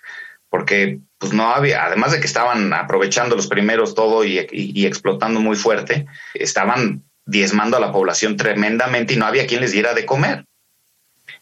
porque 0.49 1.01
pues 1.21 1.35
no 1.35 1.51
había, 1.51 1.85
además 1.85 2.13
de 2.13 2.21
que 2.21 2.27
estaban 2.27 2.73
aprovechando 2.73 3.37
los 3.37 3.47
primeros 3.47 3.95
todo 3.95 4.25
y, 4.25 4.39
explotando 4.87 5.39
muy 5.39 5.55
fuerte, 5.55 6.07
estaban 6.33 7.05
diezmando 7.27 7.77
a 7.77 7.81
la 7.81 7.93
población 7.93 8.39
tremendamente 8.39 9.13
y 9.13 9.17
no 9.19 9.27
había 9.27 9.47
quien 9.47 9.61
les 9.61 9.73
diera 9.73 9.93
de 9.93 10.07
comer. 10.07 10.47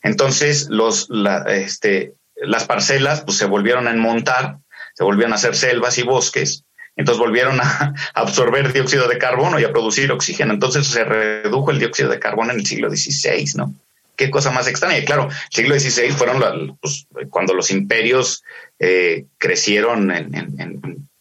Entonces, 0.03 0.67
los, 0.69 1.09
este, 1.47 2.14
las 2.35 2.64
parcelas 2.64 3.21
pues, 3.21 3.37
se 3.37 3.47
volvieron 3.47 3.87
a 3.87 3.93
enmontar, 3.93 4.59
se 4.95 5.05
volvieron 5.05 5.33
a 5.33 5.37
hacer 5.37 5.55
selvas 5.55 5.97
y 5.99 6.03
bosques, 6.03 6.64
entonces 6.97 7.21
volvieron 7.21 7.61
a 7.61 7.95
absorber 8.14 8.73
dióxido 8.73 9.07
de 9.07 9.19
carbono 9.19 9.61
y 9.61 9.64
a 9.64 9.71
producir 9.71 10.11
oxígeno. 10.11 10.53
Entonces 10.53 10.88
se 10.88 11.05
redujo 11.05 11.71
el 11.71 11.79
dióxido 11.79 12.11
de 12.11 12.19
carbono 12.19 12.51
en 12.51 12.59
el 12.59 12.67
siglo 12.67 12.91
XVI, 12.91 13.53
¿no? 13.55 13.75
Qué 14.18 14.31
cosa 14.31 14.50
más 14.50 14.66
extraña. 14.68 14.98
Y 14.98 15.04
claro, 15.04 15.28
siglo 15.48 15.78
XVI 15.78 16.11
fueron 16.11 16.76
pues, 16.83 17.07
cuando 17.31 17.54
los 17.54 17.70
imperios 17.70 18.42
eh, 18.78 19.26
crecieron 19.38 20.12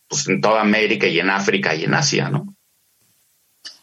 pues, 0.08 0.28
en, 0.28 0.42
toda 0.42 0.62
América 0.62 1.08
y 1.08 1.20
en 1.20 1.30
África 1.30 1.76
y 1.76 1.86
en 1.86 1.94
Asia, 1.94 2.30
¿no? 2.30 2.54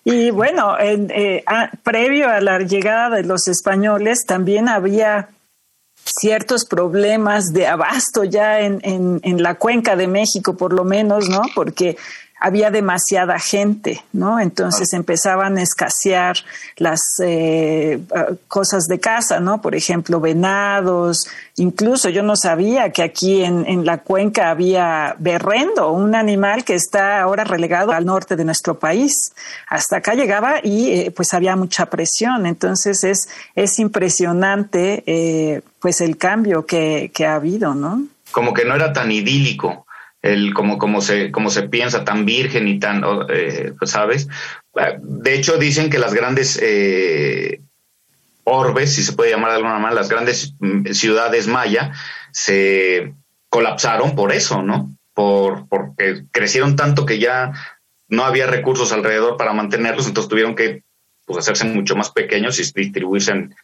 Y 0.07 0.31
bueno, 0.31 0.77
eh, 0.79 1.43
previo 1.83 2.29
a 2.29 2.41
la 2.43 2.59
llegada 2.59 3.17
de 3.17 3.23
los 3.23 3.49
españoles 3.49 4.27
también 4.27 4.69
había 4.69 5.31
ciertos 6.05 6.67
problemas 6.67 7.55
de 7.55 7.67
abasto 7.67 8.25
ya 8.25 8.61
en, 8.61 8.81
en, 8.83 9.43
la 9.43 9.55
cuenca 9.55 9.97
de 9.97 10.07
México, 10.07 10.59
por 10.59 10.75
lo 10.75 10.85
menos, 10.85 11.31
¿no? 11.31 11.41
Porque 11.55 11.97
había 12.41 12.71
demasiada 12.71 13.39
gente, 13.39 14.05
¿no? 14.13 14.39
Entonces 14.39 14.93
ah. 14.93 14.97
empezaban 14.97 15.57
a 15.57 15.63
escasear 15.63 16.37
las 16.77 17.01
eh, 17.23 18.01
ah, 18.15 18.27
cosas 18.49 18.85
de 18.87 19.01
casa, 19.01 19.41
¿no? 19.41 19.63
Por 19.63 19.75
ejemplo, 19.75 20.21
venados, 20.21 21.27
incluso 21.57 22.11
yo 22.11 22.23
no 22.23 22.37
sabía 22.37 22.91
que 22.91 23.03
aquí 23.03 23.43
en, 23.43 23.65
en, 23.67 23.87
la 23.87 23.99
cuenca 23.99 24.51
había 24.51 25.17
berrendo, 25.19 25.93
un 25.93 26.15
animal 26.15 26.65
que 26.65 26.75
está 26.75 27.21
ahora 27.21 27.45
relegado 27.45 27.93
al 27.93 28.05
norte 28.05 28.37
de 28.37 28.45
nuestro 28.45 28.79
país. 28.79 29.33
Hasta 29.69 29.99
acá 29.99 30.15
llegaba 30.15 30.57
y 30.63 30.91
eh, 30.91 31.13
pues 31.15 31.33
había 31.35 31.57
mucha 31.57 31.87
presión. 31.87 32.47
Entonces 32.47 33.05
es, 33.05 33.29
es 33.55 33.79
impresionante 33.79 35.03
eh, 35.07 35.63
pues 35.79 36.01
el 36.01 36.17
cambio 36.19 36.67
que, 36.67 37.11
que 37.15 37.27
ha 37.27 37.37
habido, 37.37 37.75
¿no? 37.75 38.05
Como 38.33 38.53
que 38.53 38.65
no 38.65 38.75
era 38.75 38.93
tan 38.93 39.13
idílico 39.13 39.84
el 40.25 40.55
como, 40.55 40.79
como, 40.79 41.03
se, 41.03 41.31
como 41.31 41.51
se 41.51 41.65
piensa, 41.65 42.03
tan 42.03 42.25
virgen 42.25 42.67
y 42.67 42.79
tan, 42.79 43.05
eh, 43.29 43.75
pues, 43.79 43.91
¿sabes? 43.91 44.27
De 45.03 45.35
hecho, 45.35 45.59
dicen 45.59 45.91
que 45.91 45.99
las 45.99 46.15
grandes 46.15 46.59
eh, 46.63 47.61
orbes, 48.45 48.95
si 48.95 49.03
se 49.03 49.13
puede 49.13 49.33
llamar 49.33 49.51
de 49.51 49.57
alguna 49.57 49.75
manera, 49.75 50.01
las 50.01 50.09
grandes 50.09 50.55
mm, 50.61 50.87
ciudades 50.93 51.47
maya, 51.47 51.93
se 52.33 53.13
colapsaron 53.51 54.17
por 54.17 54.33
eso, 54.33 54.63
¿no? 54.63 54.97
Por, 55.13 55.69
porque 55.69 56.25
crecieron 56.33 56.75
tanto 56.75 57.05
que 57.05 57.19
ya 57.19 57.53
no 58.09 58.25
había 58.25 58.47
recursos 58.47 58.93
alrededor 58.93 59.37
para 59.37 59.53
mantenerlos, 59.53 60.07
entonces 60.07 60.31
tuvieron 60.31 60.55
que 60.55 60.85
pues, 61.27 61.39
hacerse 61.39 61.67
mucho 61.67 61.97
más 61.97 62.11
pequeños 62.11 62.59
y 62.59 62.81
distribuirse 62.81 63.33
en, 63.33 63.55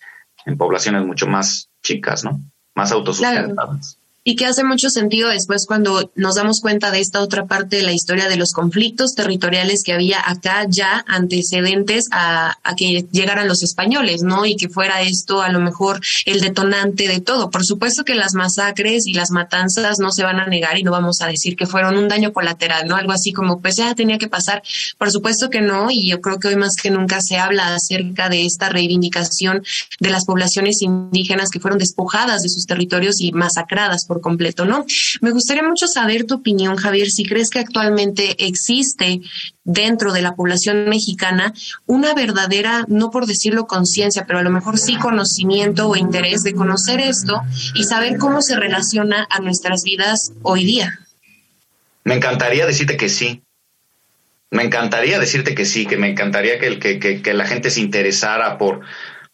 poblaciones 0.59 1.07
mucho 1.07 1.27
más 1.27 1.71
chicas, 1.83 2.23
¿no? 2.23 2.39
Más 2.75 2.93
autosustentadas. 2.93 4.00
Y 4.23 4.37
que 4.37 4.45
hace 4.45 4.65
mucho 4.65 4.91
sentido 4.91 5.31
después 5.31 5.67
cuando 5.67 6.13
nos 6.15 6.35
damos 6.35 6.61
cuenta 6.61 6.91
de 6.91 7.01
esta 7.01 7.21
otra 7.21 7.47
parte 7.47 7.77
de 7.77 7.83
la 7.85 7.93
historia 7.93 8.29
de 8.29 8.37
los 8.37 8.53
conflictos 8.53 9.15
territoriales 9.15 9.83
que 9.83 9.95
había 9.95 10.19
acá 10.25 10.67
ya 10.69 11.05
antecedentes 11.09 12.07
a, 12.13 12.59
que 12.77 13.07
llegaran 13.11 13.49
los 13.49 13.63
españoles, 13.63 14.23
¿no? 14.23 14.45
Y 14.45 14.57
que 14.57 14.69
fuera 14.69 15.01
esto 15.01 15.41
a 15.41 15.49
lo 15.49 15.61
mejor 15.61 16.01
el 16.27 16.41
detonante 16.41 17.09
de 17.09 17.21
todo. 17.21 17.51
Por 17.51 17.65
supuesto 17.65 18.05
que 18.05 18.15
las 18.15 18.35
masacres 18.35 19.07
y 19.07 19.15
las 19.15 19.31
matanzas 19.31 19.99
no 19.99 20.13
se 20.13 20.23
van 20.23 20.39
a 20.39 20.47
negar 20.47 20.79
y 20.79 20.83
no 20.83 20.91
vamos 20.91 21.23
a 21.23 21.27
decir 21.27 21.57
que 21.57 21.67
fueron 21.67 21.97
un 21.97 22.09
daño 22.09 22.33
colateral, 22.33 22.87
¿no? 22.87 22.97
Algo 22.97 23.13
así 23.13 23.33
como, 23.33 23.61
pues 23.61 23.77
ya 23.77 23.95
tenía 23.95 24.19
que 24.19 24.29
pasar. 24.29 24.63
Por 24.99 25.11
supuesto 25.11 25.49
que 25.49 25.63
no, 25.63 25.91
y 25.91 26.09
yo 26.09 26.21
creo 26.21 26.39
que 26.39 26.49
hoy 26.49 26.57
más 26.57 26.77
que 26.77 26.91
nunca 26.91 27.23
se 27.23 27.39
habla 27.39 27.75
acerca 27.75 28.29
de 28.29 28.45
esta 28.45 28.69
reivindicación 28.69 29.63
de 29.99 30.11
las 30.11 30.27
poblaciones 30.27 30.83
indígenas 30.83 31.49
que 31.51 31.61
fueron 31.61 31.79
despojadas 31.79 32.43
de 32.43 32.51
sus 32.51 32.67
territorios 32.67 33.21
y 33.21 33.33
masacradas 33.33 34.05
por 34.11 34.21
completo, 34.21 34.65
¿no? 34.65 34.85
Me 35.21 35.31
gustaría 35.31 35.63
mucho 35.63 35.87
saber 35.87 36.25
tu 36.25 36.35
opinión, 36.35 36.75
Javier, 36.75 37.09
si 37.11 37.25
crees 37.25 37.49
que 37.49 37.61
actualmente 37.61 38.45
existe 38.45 39.21
dentro 39.63 40.13
de 40.13 40.21
la 40.21 40.35
población 40.35 40.89
mexicana 40.89 41.55
una 41.87 42.13
verdadera, 42.13 42.85
no 42.89 43.13
por 43.13 43.27
decirlo 43.27 43.69
conciencia, 43.69 44.25
pero 44.27 44.41
a 44.41 44.43
lo 44.43 44.51
mejor 44.51 44.79
sí 44.79 44.97
conocimiento 44.97 45.89
o 45.89 45.95
interés 45.95 46.43
de 46.43 46.55
conocer 46.55 46.99
esto 46.99 47.41
y 47.77 47.85
saber 47.85 48.19
cómo 48.19 48.43
se 48.43 48.57
relaciona 48.57 49.29
a 49.31 49.39
nuestras 49.39 49.85
vidas 49.85 50.33
hoy 50.43 50.65
día. 50.65 50.99
Me 52.03 52.17
encantaría 52.17 52.67
decirte 52.67 52.97
que 52.97 53.09
sí. 53.09 53.45
Me 54.51 54.65
encantaría 54.65 55.21
decirte 55.21 55.55
que 55.55 55.67
sí, 55.67 55.87
que 55.87 55.99
me 55.99 56.11
encantaría 56.11 56.59
que, 56.59 56.81
que, 56.81 57.23
que 57.23 57.35
la 57.35 57.47
gente 57.47 57.71
se 57.71 57.81
interesara 57.81 58.59
por, 58.59 58.81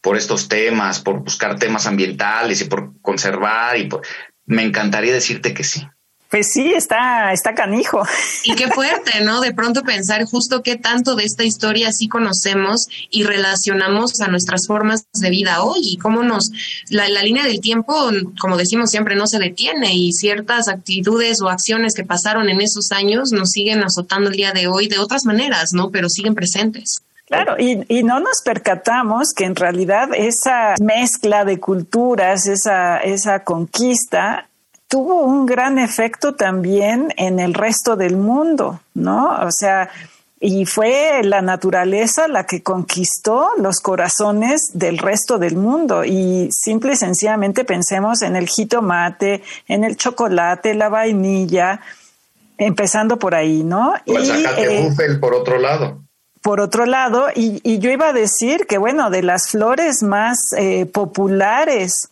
por 0.02 0.18
estos 0.18 0.48
temas, 0.48 1.00
por 1.00 1.20
buscar 1.20 1.58
temas 1.58 1.86
ambientales 1.86 2.60
y 2.60 2.66
por 2.66 2.92
conservar 3.00 3.78
y 3.78 3.86
por, 3.86 4.02
me 4.46 4.62
encantaría 4.62 5.12
decirte 5.12 5.54
que 5.54 5.64
sí. 5.64 5.86
Pues 6.30 6.52
sí, 6.52 6.72
está, 6.74 7.32
está 7.32 7.54
canijo. 7.54 8.02
Y 8.42 8.54
qué 8.56 8.66
fuerte, 8.68 9.22
¿no? 9.24 9.40
De 9.40 9.54
pronto 9.54 9.82
pensar 9.82 10.24
justo 10.24 10.62
qué 10.62 10.76
tanto 10.76 11.14
de 11.14 11.24
esta 11.24 11.44
historia 11.44 11.92
sí 11.92 12.08
conocemos 12.08 12.88
y 13.10 13.22
relacionamos 13.22 14.20
a 14.20 14.28
nuestras 14.28 14.66
formas 14.66 15.06
de 15.12 15.30
vida 15.30 15.62
hoy 15.62 15.80
y 15.82 15.96
cómo 15.98 16.24
nos, 16.24 16.50
la, 16.90 17.08
la 17.08 17.22
línea 17.22 17.44
del 17.44 17.60
tiempo, 17.60 18.10
como 18.40 18.56
decimos 18.56 18.90
siempre, 18.90 19.14
no 19.14 19.28
se 19.28 19.38
detiene 19.38 19.94
y 19.94 20.12
ciertas 20.12 20.68
actitudes 20.68 21.40
o 21.40 21.48
acciones 21.48 21.94
que 21.94 22.04
pasaron 22.04 22.48
en 22.48 22.60
esos 22.60 22.90
años 22.90 23.30
nos 23.30 23.52
siguen 23.52 23.84
azotando 23.84 24.28
el 24.28 24.36
día 24.36 24.52
de 24.52 24.66
hoy 24.66 24.88
de 24.88 24.98
otras 24.98 25.24
maneras, 25.26 25.72
¿no? 25.74 25.90
Pero 25.90 26.08
siguen 26.08 26.34
presentes. 26.34 27.02
Claro, 27.26 27.56
y, 27.58 27.84
y, 27.88 28.04
no 28.04 28.20
nos 28.20 28.40
percatamos 28.44 29.32
que 29.34 29.44
en 29.44 29.56
realidad 29.56 30.10
esa 30.14 30.74
mezcla 30.80 31.44
de 31.44 31.58
culturas, 31.58 32.46
esa, 32.46 32.98
esa 32.98 33.42
conquista, 33.42 34.48
tuvo 34.86 35.22
un 35.22 35.44
gran 35.44 35.80
efecto 35.80 36.36
también 36.36 37.12
en 37.16 37.40
el 37.40 37.52
resto 37.52 37.96
del 37.96 38.16
mundo, 38.16 38.80
¿no? 38.94 39.30
O 39.44 39.50
sea, 39.50 39.90
y 40.38 40.66
fue 40.66 41.22
la 41.24 41.42
naturaleza 41.42 42.28
la 42.28 42.46
que 42.46 42.62
conquistó 42.62 43.48
los 43.58 43.80
corazones 43.80 44.70
del 44.74 44.98
resto 44.98 45.38
del 45.38 45.56
mundo. 45.56 46.04
Y 46.04 46.50
simple 46.52 46.92
y 46.92 46.96
sencillamente 46.96 47.64
pensemos 47.64 48.22
en 48.22 48.36
el 48.36 48.46
jitomate, 48.46 49.42
en 49.66 49.82
el 49.82 49.96
chocolate, 49.96 50.74
la 50.74 50.88
vainilla, 50.88 51.80
empezando 52.56 53.18
por 53.18 53.34
ahí, 53.34 53.64
¿no? 53.64 53.94
O 54.06 54.16
el 54.16 54.46
eh, 54.58 55.18
por 55.20 55.34
otro 55.34 55.58
lado 55.58 56.05
por 56.46 56.60
otro 56.60 56.86
lado, 56.86 57.26
y, 57.34 57.80
yo 57.80 57.90
iba 57.90 58.10
a 58.10 58.12
decir 58.12 58.68
que, 58.68 58.78
bueno, 58.78 59.10
de 59.10 59.20
las 59.20 59.48
flores 59.48 60.04
más 60.04 60.38
eh, 60.56 60.86
populares 60.86 62.08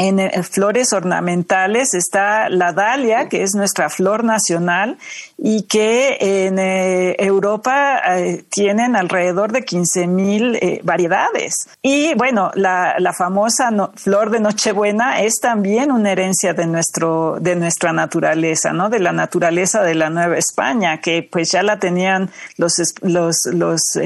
en 0.00 0.18
eh, 0.18 0.42
flores 0.44 0.94
ornamentales 0.94 1.92
está 1.92 2.48
la 2.48 2.72
dalia, 2.72 3.28
que 3.28 3.42
es 3.42 3.54
nuestra 3.54 3.90
flor 3.90 4.24
nacional 4.24 4.96
y 5.36 5.64
que 5.64 6.16
en 6.46 6.58
eh, 6.58 7.16
Europa 7.18 8.00
eh, 8.16 8.42
tienen 8.48 8.96
alrededor 8.96 9.52
de 9.52 9.62
15 9.62 10.06
mil 10.06 10.58
variedades. 10.82 11.68
Y 11.82 12.14
bueno, 12.14 12.50
la, 12.54 12.96
famosa 13.12 13.70
flor 13.96 14.30
de 14.30 14.40
Nochebuena 14.40 15.20
es 15.20 15.38
también 15.40 15.92
una 15.92 16.12
herencia 16.12 16.54
de, 16.54 16.66
nuestro, 16.66 17.36
de 17.38 17.56
nuestra 17.56 17.92
naturaleza, 17.92 18.72
¿no? 18.72 18.88
De 18.88 19.00
la 19.00 19.12
naturaleza 19.12 19.82
de 19.82 19.94
la 19.96 20.08
Nueva 20.08 20.38
España, 20.38 21.02
que 21.02 21.28
pues 21.30 21.52
ya 21.52 21.62
la 21.62 21.78
tenían 21.78 22.30
los, 22.56 22.80
los, 23.02 23.36
los 23.52 23.98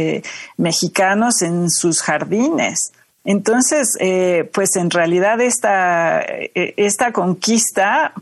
mexicanos 0.56 1.42
en 1.42 1.70
sus 1.70 2.02
jardines. 2.02 2.90
Entonces, 3.24 3.96
eh, 4.00 4.48
pues 4.52 4.76
en 4.76 4.90
realidad 4.90 5.40
esta, 5.40 6.20
eh, 6.20 6.74
esta 6.76 7.12
conquista, 7.12 8.12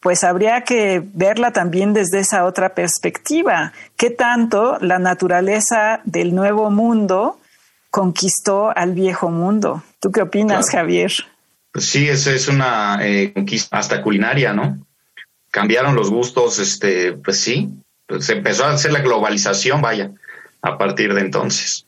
pues 0.00 0.24
habría 0.24 0.62
que 0.62 1.02
verla 1.14 1.52
también 1.52 1.92
desde 1.92 2.18
esa 2.18 2.44
otra 2.44 2.74
perspectiva. 2.74 3.72
¿Qué 3.96 4.10
tanto 4.10 4.78
la 4.80 4.98
naturaleza 4.98 6.00
del 6.04 6.34
nuevo 6.34 6.70
mundo 6.70 7.38
conquistó 7.90 8.76
al 8.76 8.92
viejo 8.92 9.30
mundo? 9.30 9.84
¿Tú 10.00 10.10
qué 10.10 10.22
opinas, 10.22 10.70
Javier? 10.70 11.12
Pues 11.72 11.86
sí, 11.86 12.08
eso 12.08 12.32
es 12.32 12.48
una 12.48 12.98
eh, 13.02 13.32
conquista 13.32 13.78
hasta 13.78 14.02
culinaria, 14.02 14.52
¿no? 14.52 14.84
Cambiaron 15.52 15.94
los 15.94 16.10
gustos, 16.10 16.58
este, 16.58 17.12
pues 17.12 17.38
sí, 17.38 17.70
pues 18.06 18.26
se 18.26 18.32
empezó 18.32 18.64
a 18.64 18.72
hacer 18.72 18.92
la 18.92 19.00
globalización, 19.00 19.80
vaya, 19.80 20.10
a 20.62 20.76
partir 20.76 21.14
de 21.14 21.20
entonces. 21.20 21.86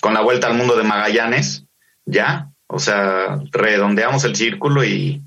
Con 0.00 0.12
la 0.12 0.20
vuelta 0.20 0.48
al 0.48 0.54
mundo 0.54 0.76
de 0.76 0.84
Magallanes, 0.84 1.63
ya, 2.06 2.50
o 2.66 2.78
sea, 2.78 3.40
redondeamos 3.50 4.24
el 4.24 4.36
círculo 4.36 4.84
y, 4.84 5.22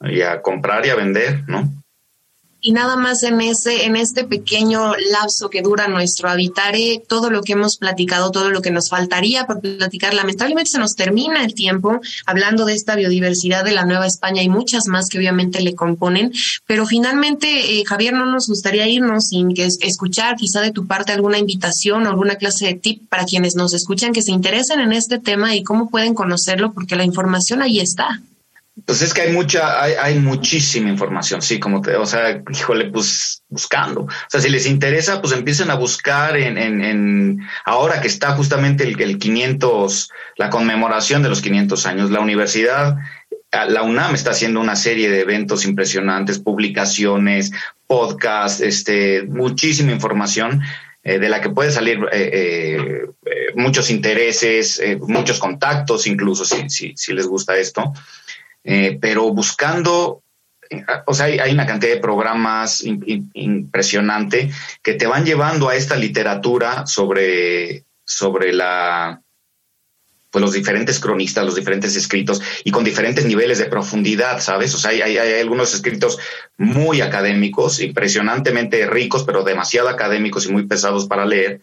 y 0.00 0.20
a 0.22 0.42
comprar 0.42 0.86
y 0.86 0.90
a 0.90 0.94
vender, 0.94 1.44
¿no? 1.48 1.70
Y 2.66 2.72
nada 2.72 2.96
más 2.96 3.22
en 3.22 3.40
ese 3.40 3.84
en 3.84 3.94
este 3.94 4.24
pequeño 4.24 4.92
lapso 5.12 5.50
que 5.50 5.62
dura 5.62 5.86
nuestro 5.86 6.28
habitare 6.28 7.00
todo 7.06 7.30
lo 7.30 7.42
que 7.42 7.52
hemos 7.52 7.76
platicado 7.76 8.32
todo 8.32 8.50
lo 8.50 8.60
que 8.60 8.72
nos 8.72 8.90
faltaría 8.90 9.46
por 9.46 9.60
platicar 9.60 10.14
lamentablemente 10.14 10.72
se 10.72 10.80
nos 10.80 10.96
termina 10.96 11.44
el 11.44 11.54
tiempo 11.54 12.00
hablando 12.26 12.64
de 12.64 12.74
esta 12.74 12.96
biodiversidad 12.96 13.64
de 13.64 13.70
la 13.70 13.84
Nueva 13.84 14.08
España 14.08 14.42
y 14.42 14.48
muchas 14.48 14.88
más 14.88 15.08
que 15.08 15.18
obviamente 15.18 15.60
le 15.60 15.76
componen 15.76 16.32
pero 16.66 16.86
finalmente 16.86 17.78
eh, 17.78 17.84
Javier 17.86 18.14
no 18.14 18.26
nos 18.26 18.48
gustaría 18.48 18.88
irnos 18.88 19.28
sin 19.28 19.54
que 19.54 19.64
escuchar 19.64 20.34
quizá 20.34 20.60
de 20.60 20.72
tu 20.72 20.88
parte 20.88 21.12
alguna 21.12 21.38
invitación 21.38 22.04
o 22.04 22.10
alguna 22.10 22.34
clase 22.34 22.66
de 22.66 22.74
tip 22.74 23.08
para 23.08 23.26
quienes 23.26 23.54
nos 23.54 23.74
escuchan 23.74 24.12
que 24.12 24.22
se 24.22 24.32
interesen 24.32 24.80
en 24.80 24.92
este 24.92 25.20
tema 25.20 25.54
y 25.54 25.62
cómo 25.62 25.88
pueden 25.88 26.14
conocerlo 26.14 26.72
porque 26.72 26.96
la 26.96 27.04
información 27.04 27.62
ahí 27.62 27.78
está 27.78 28.20
pues 28.84 29.00
es 29.00 29.14
que 29.14 29.22
hay 29.22 29.32
mucha, 29.32 29.82
hay, 29.82 29.94
hay, 29.94 30.18
muchísima 30.18 30.90
información, 30.90 31.40
sí, 31.40 31.58
como 31.58 31.80
te, 31.80 31.96
o 31.96 32.04
sea, 32.04 32.42
híjole, 32.50 32.90
pues 32.90 33.42
buscando. 33.48 34.02
O 34.02 34.10
sea, 34.28 34.40
si 34.40 34.50
les 34.50 34.66
interesa, 34.66 35.22
pues 35.22 35.32
empiecen 35.32 35.70
a 35.70 35.76
buscar 35.76 36.36
en, 36.36 36.58
en, 36.58 36.84
en 36.84 37.40
ahora 37.64 38.00
que 38.02 38.08
está 38.08 38.32
justamente 38.32 38.84
el, 38.84 39.00
el 39.00 39.18
500, 39.18 40.10
la 40.36 40.50
conmemoración 40.50 41.22
de 41.22 41.30
los 41.30 41.40
500 41.40 41.86
años, 41.86 42.10
la 42.10 42.20
universidad, 42.20 42.96
la 43.52 43.82
UNAM 43.82 44.14
está 44.14 44.32
haciendo 44.32 44.60
una 44.60 44.76
serie 44.76 45.10
de 45.10 45.20
eventos 45.20 45.64
impresionantes, 45.64 46.38
publicaciones, 46.38 47.52
podcasts, 47.86 48.60
este, 48.60 49.22
muchísima 49.22 49.92
información 49.92 50.60
eh, 51.02 51.18
de 51.18 51.28
la 51.28 51.40
que 51.40 51.50
puede 51.50 51.70
salir 51.70 51.98
eh, 52.12 53.06
eh, 53.24 53.52
muchos 53.54 53.90
intereses, 53.90 54.82
muchos 55.00 55.38
contactos, 55.38 56.06
incluso 56.06 56.44
si, 56.44 56.68
si, 56.68 56.92
si 56.96 57.12
les 57.14 57.26
gusta 57.26 57.56
esto. 57.56 57.92
Eh, 58.68 58.98
pero 59.00 59.32
buscando, 59.32 60.24
o 61.06 61.14
sea, 61.14 61.26
hay, 61.26 61.52
una 61.52 61.66
cantidad 61.66 61.94
de 61.94 62.00
programas 62.00 62.82
impresionante 62.84 64.50
que 64.82 64.94
te 64.94 65.06
van 65.06 65.24
llevando 65.24 65.68
a 65.68 65.76
esta 65.76 65.94
literatura 65.94 66.84
sobre, 66.84 67.84
sobre 68.04 68.52
la, 68.52 69.22
pues 70.32 70.42
los 70.42 70.52
diferentes 70.52 70.98
cronistas, 70.98 71.46
los 71.46 71.54
diferentes 71.54 71.94
escritos 71.94 72.42
y 72.64 72.72
con 72.72 72.82
diferentes 72.82 73.24
niveles 73.24 73.58
de 73.58 73.66
profundidad, 73.66 74.40
¿sabes? 74.40 74.74
O 74.74 74.78
sea, 74.78 74.90
hay, 74.90 75.00
hay, 75.00 75.40
algunos 75.40 75.72
escritos 75.72 76.18
muy 76.58 77.00
académicos, 77.00 77.80
impresionantemente 77.80 78.86
ricos, 78.86 79.22
pero 79.22 79.44
demasiado 79.44 79.88
académicos 79.88 80.44
y 80.46 80.52
muy 80.52 80.66
pesados 80.66 81.06
para 81.06 81.24
leer, 81.24 81.60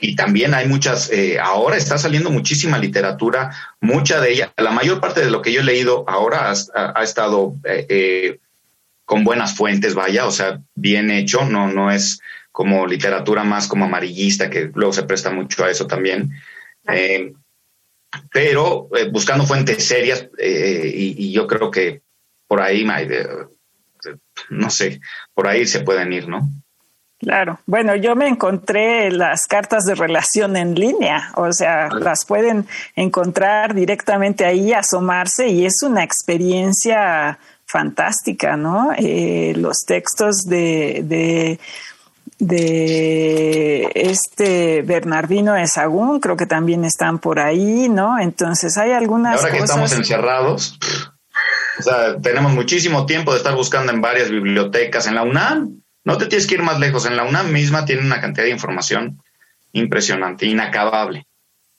y 0.00 0.14
también 0.14 0.54
hay 0.54 0.68
muchas, 0.68 1.10
eh, 1.10 1.38
ahora 1.40 1.76
está 1.76 1.98
saliendo 1.98 2.30
muchísima 2.30 2.78
literatura, 2.78 3.50
mucha 3.80 4.20
de 4.20 4.32
ella, 4.32 4.52
la 4.56 4.70
mayor 4.70 5.00
parte 5.00 5.24
de 5.24 5.30
lo 5.30 5.42
que 5.42 5.52
yo 5.52 5.60
he 5.60 5.64
leído 5.64 6.04
ahora 6.08 6.52
ha, 6.74 7.02
estado 7.02 7.56
eh, 7.64 7.86
eh, 7.88 8.38
con 9.04 9.24
buenas 9.24 9.56
fuentes, 9.56 9.94
vaya, 9.94 10.26
o 10.26 10.30
sea, 10.30 10.60
bien 10.76 11.10
hecho, 11.10 11.44
no, 11.44 11.66
no 11.66 11.90
es 11.90 12.20
como 12.52 12.86
literatura 12.86 13.42
más 13.42 13.66
como 13.66 13.86
amarillista, 13.86 14.48
que 14.48 14.70
luego 14.72 14.92
se 14.92 15.02
presta 15.02 15.30
mucho 15.30 15.64
a 15.64 15.70
eso 15.70 15.86
también. 15.86 16.30
pero 18.32 18.88
buscando 19.10 19.46
fuentes 19.46 19.84
serias, 19.84 20.28
y, 20.38 21.26
y, 21.26 21.32
yo 21.32 21.46
creo 21.46 21.70
que 21.70 22.02
por 22.46 22.60
ahí, 22.60 22.86
no 24.50 24.70
sé, 24.70 25.00
por 25.34 25.48
ahí 25.48 25.66
se 25.66 25.80
pueden 25.80 26.12
ir, 26.12 26.28
¿no? 26.28 26.48
Claro. 27.20 27.58
Bueno, 27.66 27.96
yo 27.96 28.14
me 28.14 28.28
encontré 28.28 29.10
las 29.10 29.46
cartas 29.46 29.84
de 29.84 29.96
relación 29.96 30.56
en 30.56 30.76
línea, 30.76 31.32
o 31.34 31.52
sea, 31.52 31.88
las 31.88 32.24
pueden 32.24 32.68
encontrar 32.94 33.74
directamente 33.74 34.44
ahí, 34.44 34.72
asomarse 34.72 35.48
y 35.48 35.66
es 35.66 35.82
una 35.82 36.04
experiencia 36.04 37.38
fantástica, 37.66 38.56
¿no? 38.56 38.92
Eh, 38.96 39.52
los 39.56 39.84
textos 39.84 40.44
de, 40.44 41.02
de, 41.04 41.58
de 42.38 43.90
este 43.94 44.82
Bernardino 44.82 45.54
de 45.54 45.66
Sagún 45.66 46.20
creo 46.20 46.36
que 46.36 46.46
también 46.46 46.84
están 46.84 47.18
por 47.18 47.40
ahí, 47.40 47.88
¿no? 47.88 48.20
Entonces 48.20 48.78
hay 48.78 48.92
algunas 48.92 49.42
ahora 49.42 49.52
que 49.52 49.58
estamos 49.64 49.92
encerrados, 49.92 50.78
o 51.78 51.82
sea, 51.82 52.16
tenemos 52.20 52.52
muchísimo 52.52 53.06
tiempo 53.06 53.32
de 53.32 53.38
estar 53.38 53.54
buscando 53.54 53.92
en 53.92 54.00
varias 54.00 54.30
bibliotecas. 54.30 55.06
En 55.06 55.14
la 55.14 55.22
UNAM, 55.22 55.77
no 56.08 56.16
te 56.16 56.24
tienes 56.24 56.46
que 56.46 56.54
ir 56.54 56.62
más 56.62 56.80
lejos. 56.80 57.04
En 57.04 57.16
la 57.18 57.24
UNAM 57.24 57.52
misma 57.52 57.84
tiene 57.84 58.00
una 58.00 58.18
cantidad 58.18 58.46
de 58.46 58.50
información 58.50 59.22
impresionante, 59.72 60.46
inacabable. 60.46 61.26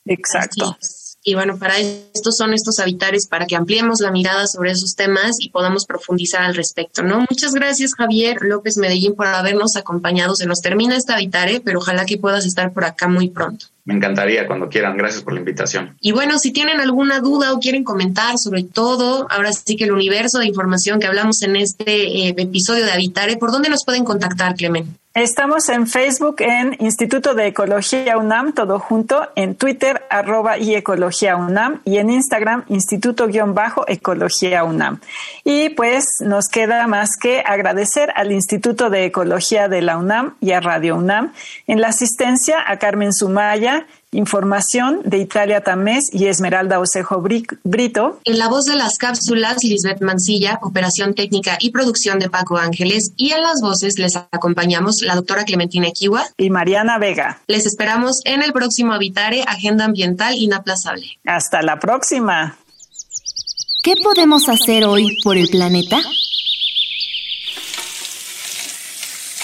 Exacto. 0.06 0.78
Y 1.24 1.34
bueno, 1.34 1.58
para 1.58 1.78
esto 1.78 2.32
son 2.32 2.54
estos 2.54 2.80
habitares, 2.80 3.28
para 3.28 3.46
que 3.46 3.56
ampliemos 3.56 4.00
la 4.00 4.12
mirada 4.12 4.48
sobre 4.48 4.72
esos 4.72 4.96
temas 4.96 5.38
y 5.40 5.50
podamos 5.50 5.86
profundizar 5.86 6.44
al 6.44 6.56
respecto, 6.56 7.04
¿no? 7.04 7.26
Muchas 7.30 7.54
gracias, 7.54 7.94
Javier 7.94 8.38
López 8.42 8.78
Medellín, 8.78 9.16
por 9.16 9.28
habernos 9.28 9.76
acompañado. 9.76 10.36
Se 10.36 10.46
nos 10.46 10.62
termina 10.62 10.96
esta 10.96 11.16
habitare, 11.16 11.62
pero 11.64 11.80
ojalá 11.80 12.06
que 12.06 12.18
puedas 12.18 12.46
estar 12.46 12.72
por 12.72 12.86
acá 12.86 13.08
muy 13.10 13.30
pronto. 13.30 13.66
Me 13.84 13.96
encantaría 13.96 14.46
cuando 14.46 14.70
quieran. 14.70 14.96
Gracias 14.98 15.24
por 15.24 15.34
la 15.34 15.40
invitación. 15.40 15.98
Y 16.00 16.12
bueno, 16.12 16.38
si 16.38 16.52
tienen 16.52 16.80
alguna 16.80 17.22
duda 17.22 17.54
o 17.54 17.60
quieren 17.60 17.84
comentar 17.84 18.38
sobre 18.38 18.64
todo, 18.64 19.26
ahora 19.32 19.52
sí 19.52 19.76
que 19.76 19.86
el 19.86 19.92
universo 19.92 20.38
de 20.38 20.46
información 20.46 21.00
que 21.00 21.08
hablamos 21.08 21.42
en 21.42 21.56
este 21.56 22.28
eh, 22.28 22.36
episodio 22.38 22.86
de 22.86 22.92
Habitare, 22.92 23.38
¿por 23.38 23.52
dónde 23.52 23.68
nos 23.68 23.84
pueden 23.84 24.04
contactar, 24.04 24.54
Clemen? 24.56 24.99
Estamos 25.16 25.70
en 25.70 25.88
Facebook 25.88 26.36
en 26.38 26.76
Instituto 26.78 27.34
de 27.34 27.48
Ecología 27.48 28.20
UNAM, 28.20 28.54
todo 28.54 28.78
junto, 28.78 29.28
en 29.36 29.56
Twitter 29.56 30.06
arroba 30.08 30.60
y 30.60 30.76
Ecología 30.76 31.36
UNAM 31.36 31.82
y 31.84 31.98
en 31.98 32.12
Instagram 32.12 32.64
Instituto-Ecología 32.68 34.64
UNAM. 34.64 35.00
Y 35.44 35.70
pues 35.70 36.06
nos 36.22 36.48
queda 36.48 36.86
más 36.86 37.18
que 37.20 37.40
agradecer 37.40 38.14
al 38.16 38.32
Instituto 38.32 38.92
de 38.92 39.06
Ecología 39.06 39.68
de 39.68 39.82
la 39.82 39.98
UNAM 39.98 40.36
y 40.42 40.52
a 40.52 40.60
Radio 40.60 40.96
UNAM 40.96 41.34
en 41.66 41.82
la 41.82 41.88
asistencia 41.88 42.64
a 42.68 42.78
Carmen 42.78 43.12
Sumaya 43.12 43.88
Información 44.12 45.02
de 45.06 45.20
Italia 45.20 45.62
Tamés 45.62 46.10
y 46.12 46.26
Esmeralda 46.26 46.80
Osejo 46.80 47.22
Brito. 47.22 48.20
En 48.24 48.40
la 48.40 48.48
voz 48.48 48.66
de 48.66 48.76
las 48.76 48.98
cápsulas, 48.98 49.64
Lisbeth 49.64 50.02
Mancilla, 50.02 50.58
operación 50.64 51.14
técnica 51.14 51.58
y 51.60 51.70
producción 51.70 52.18
de 52.18 52.28
Paco 52.28 52.58
Ángeles. 52.58 53.12
Y 53.18 53.34
en 53.34 53.44
las 53.44 53.62
voces 53.62 54.00
les 54.00 54.16
acompañamos 54.16 55.04
la 55.04 55.16
doctora 55.16 55.44
Clementina 55.44 55.90
Equiwa 55.90 56.26
y 56.38 56.50
Mariana 56.50 56.98
Vega. 56.98 57.40
Les 57.46 57.68
esperamos 57.68 58.22
en 58.26 58.42
el 58.42 58.52
próximo 58.52 58.94
Habitare, 58.94 59.44
Agenda 59.46 59.86
Ambiental 59.86 60.36
Inaplazable. 60.36 61.20
Hasta 61.26 61.62
la 61.62 61.80
próxima. 61.80 62.58
¿Qué 63.84 63.94
podemos 64.04 64.50
hacer 64.50 64.86
hoy 64.86 65.18
por 65.24 65.38
el 65.38 65.50
planeta? 65.50 66.00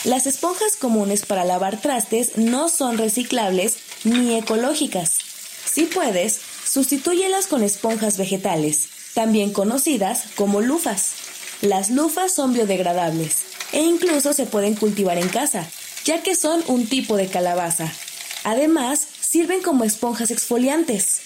Las 0.06 0.26
esponjas 0.28 0.76
comunes 0.76 1.26
para 1.26 1.46
lavar 1.46 1.82
trastes 1.82 2.38
no 2.38 2.70
son 2.70 2.98
reciclables 2.98 3.78
ni 4.06 4.38
ecológicas. 4.38 5.20
Si 5.66 5.86
puedes, 5.86 6.40
sustitúyelas 6.66 7.48
con 7.48 7.64
esponjas 7.64 8.18
vegetales, 8.18 8.88
también 9.14 9.52
conocidas 9.52 10.26
como 10.36 10.62
lufas. 10.62 11.16
Las 11.62 11.90
lufas 11.90 12.34
son 12.34 12.54
biodegradables 12.54 13.44
e 13.72 13.82
incluso 13.82 14.34
se 14.34 14.46
pueden 14.46 14.76
cultivar 14.76 15.18
en 15.18 15.30
casa, 15.30 15.70
ya 16.06 16.22
que 16.24 16.36
son 16.36 16.64
un 16.68 16.88
tipo 16.88 17.18
de 17.18 17.28
calabaza. 17.28 17.92
Además, 18.44 19.06
sirven 19.22 19.62
como 19.62 19.84
esponjas 19.84 20.32
exfoliantes. 20.32 21.22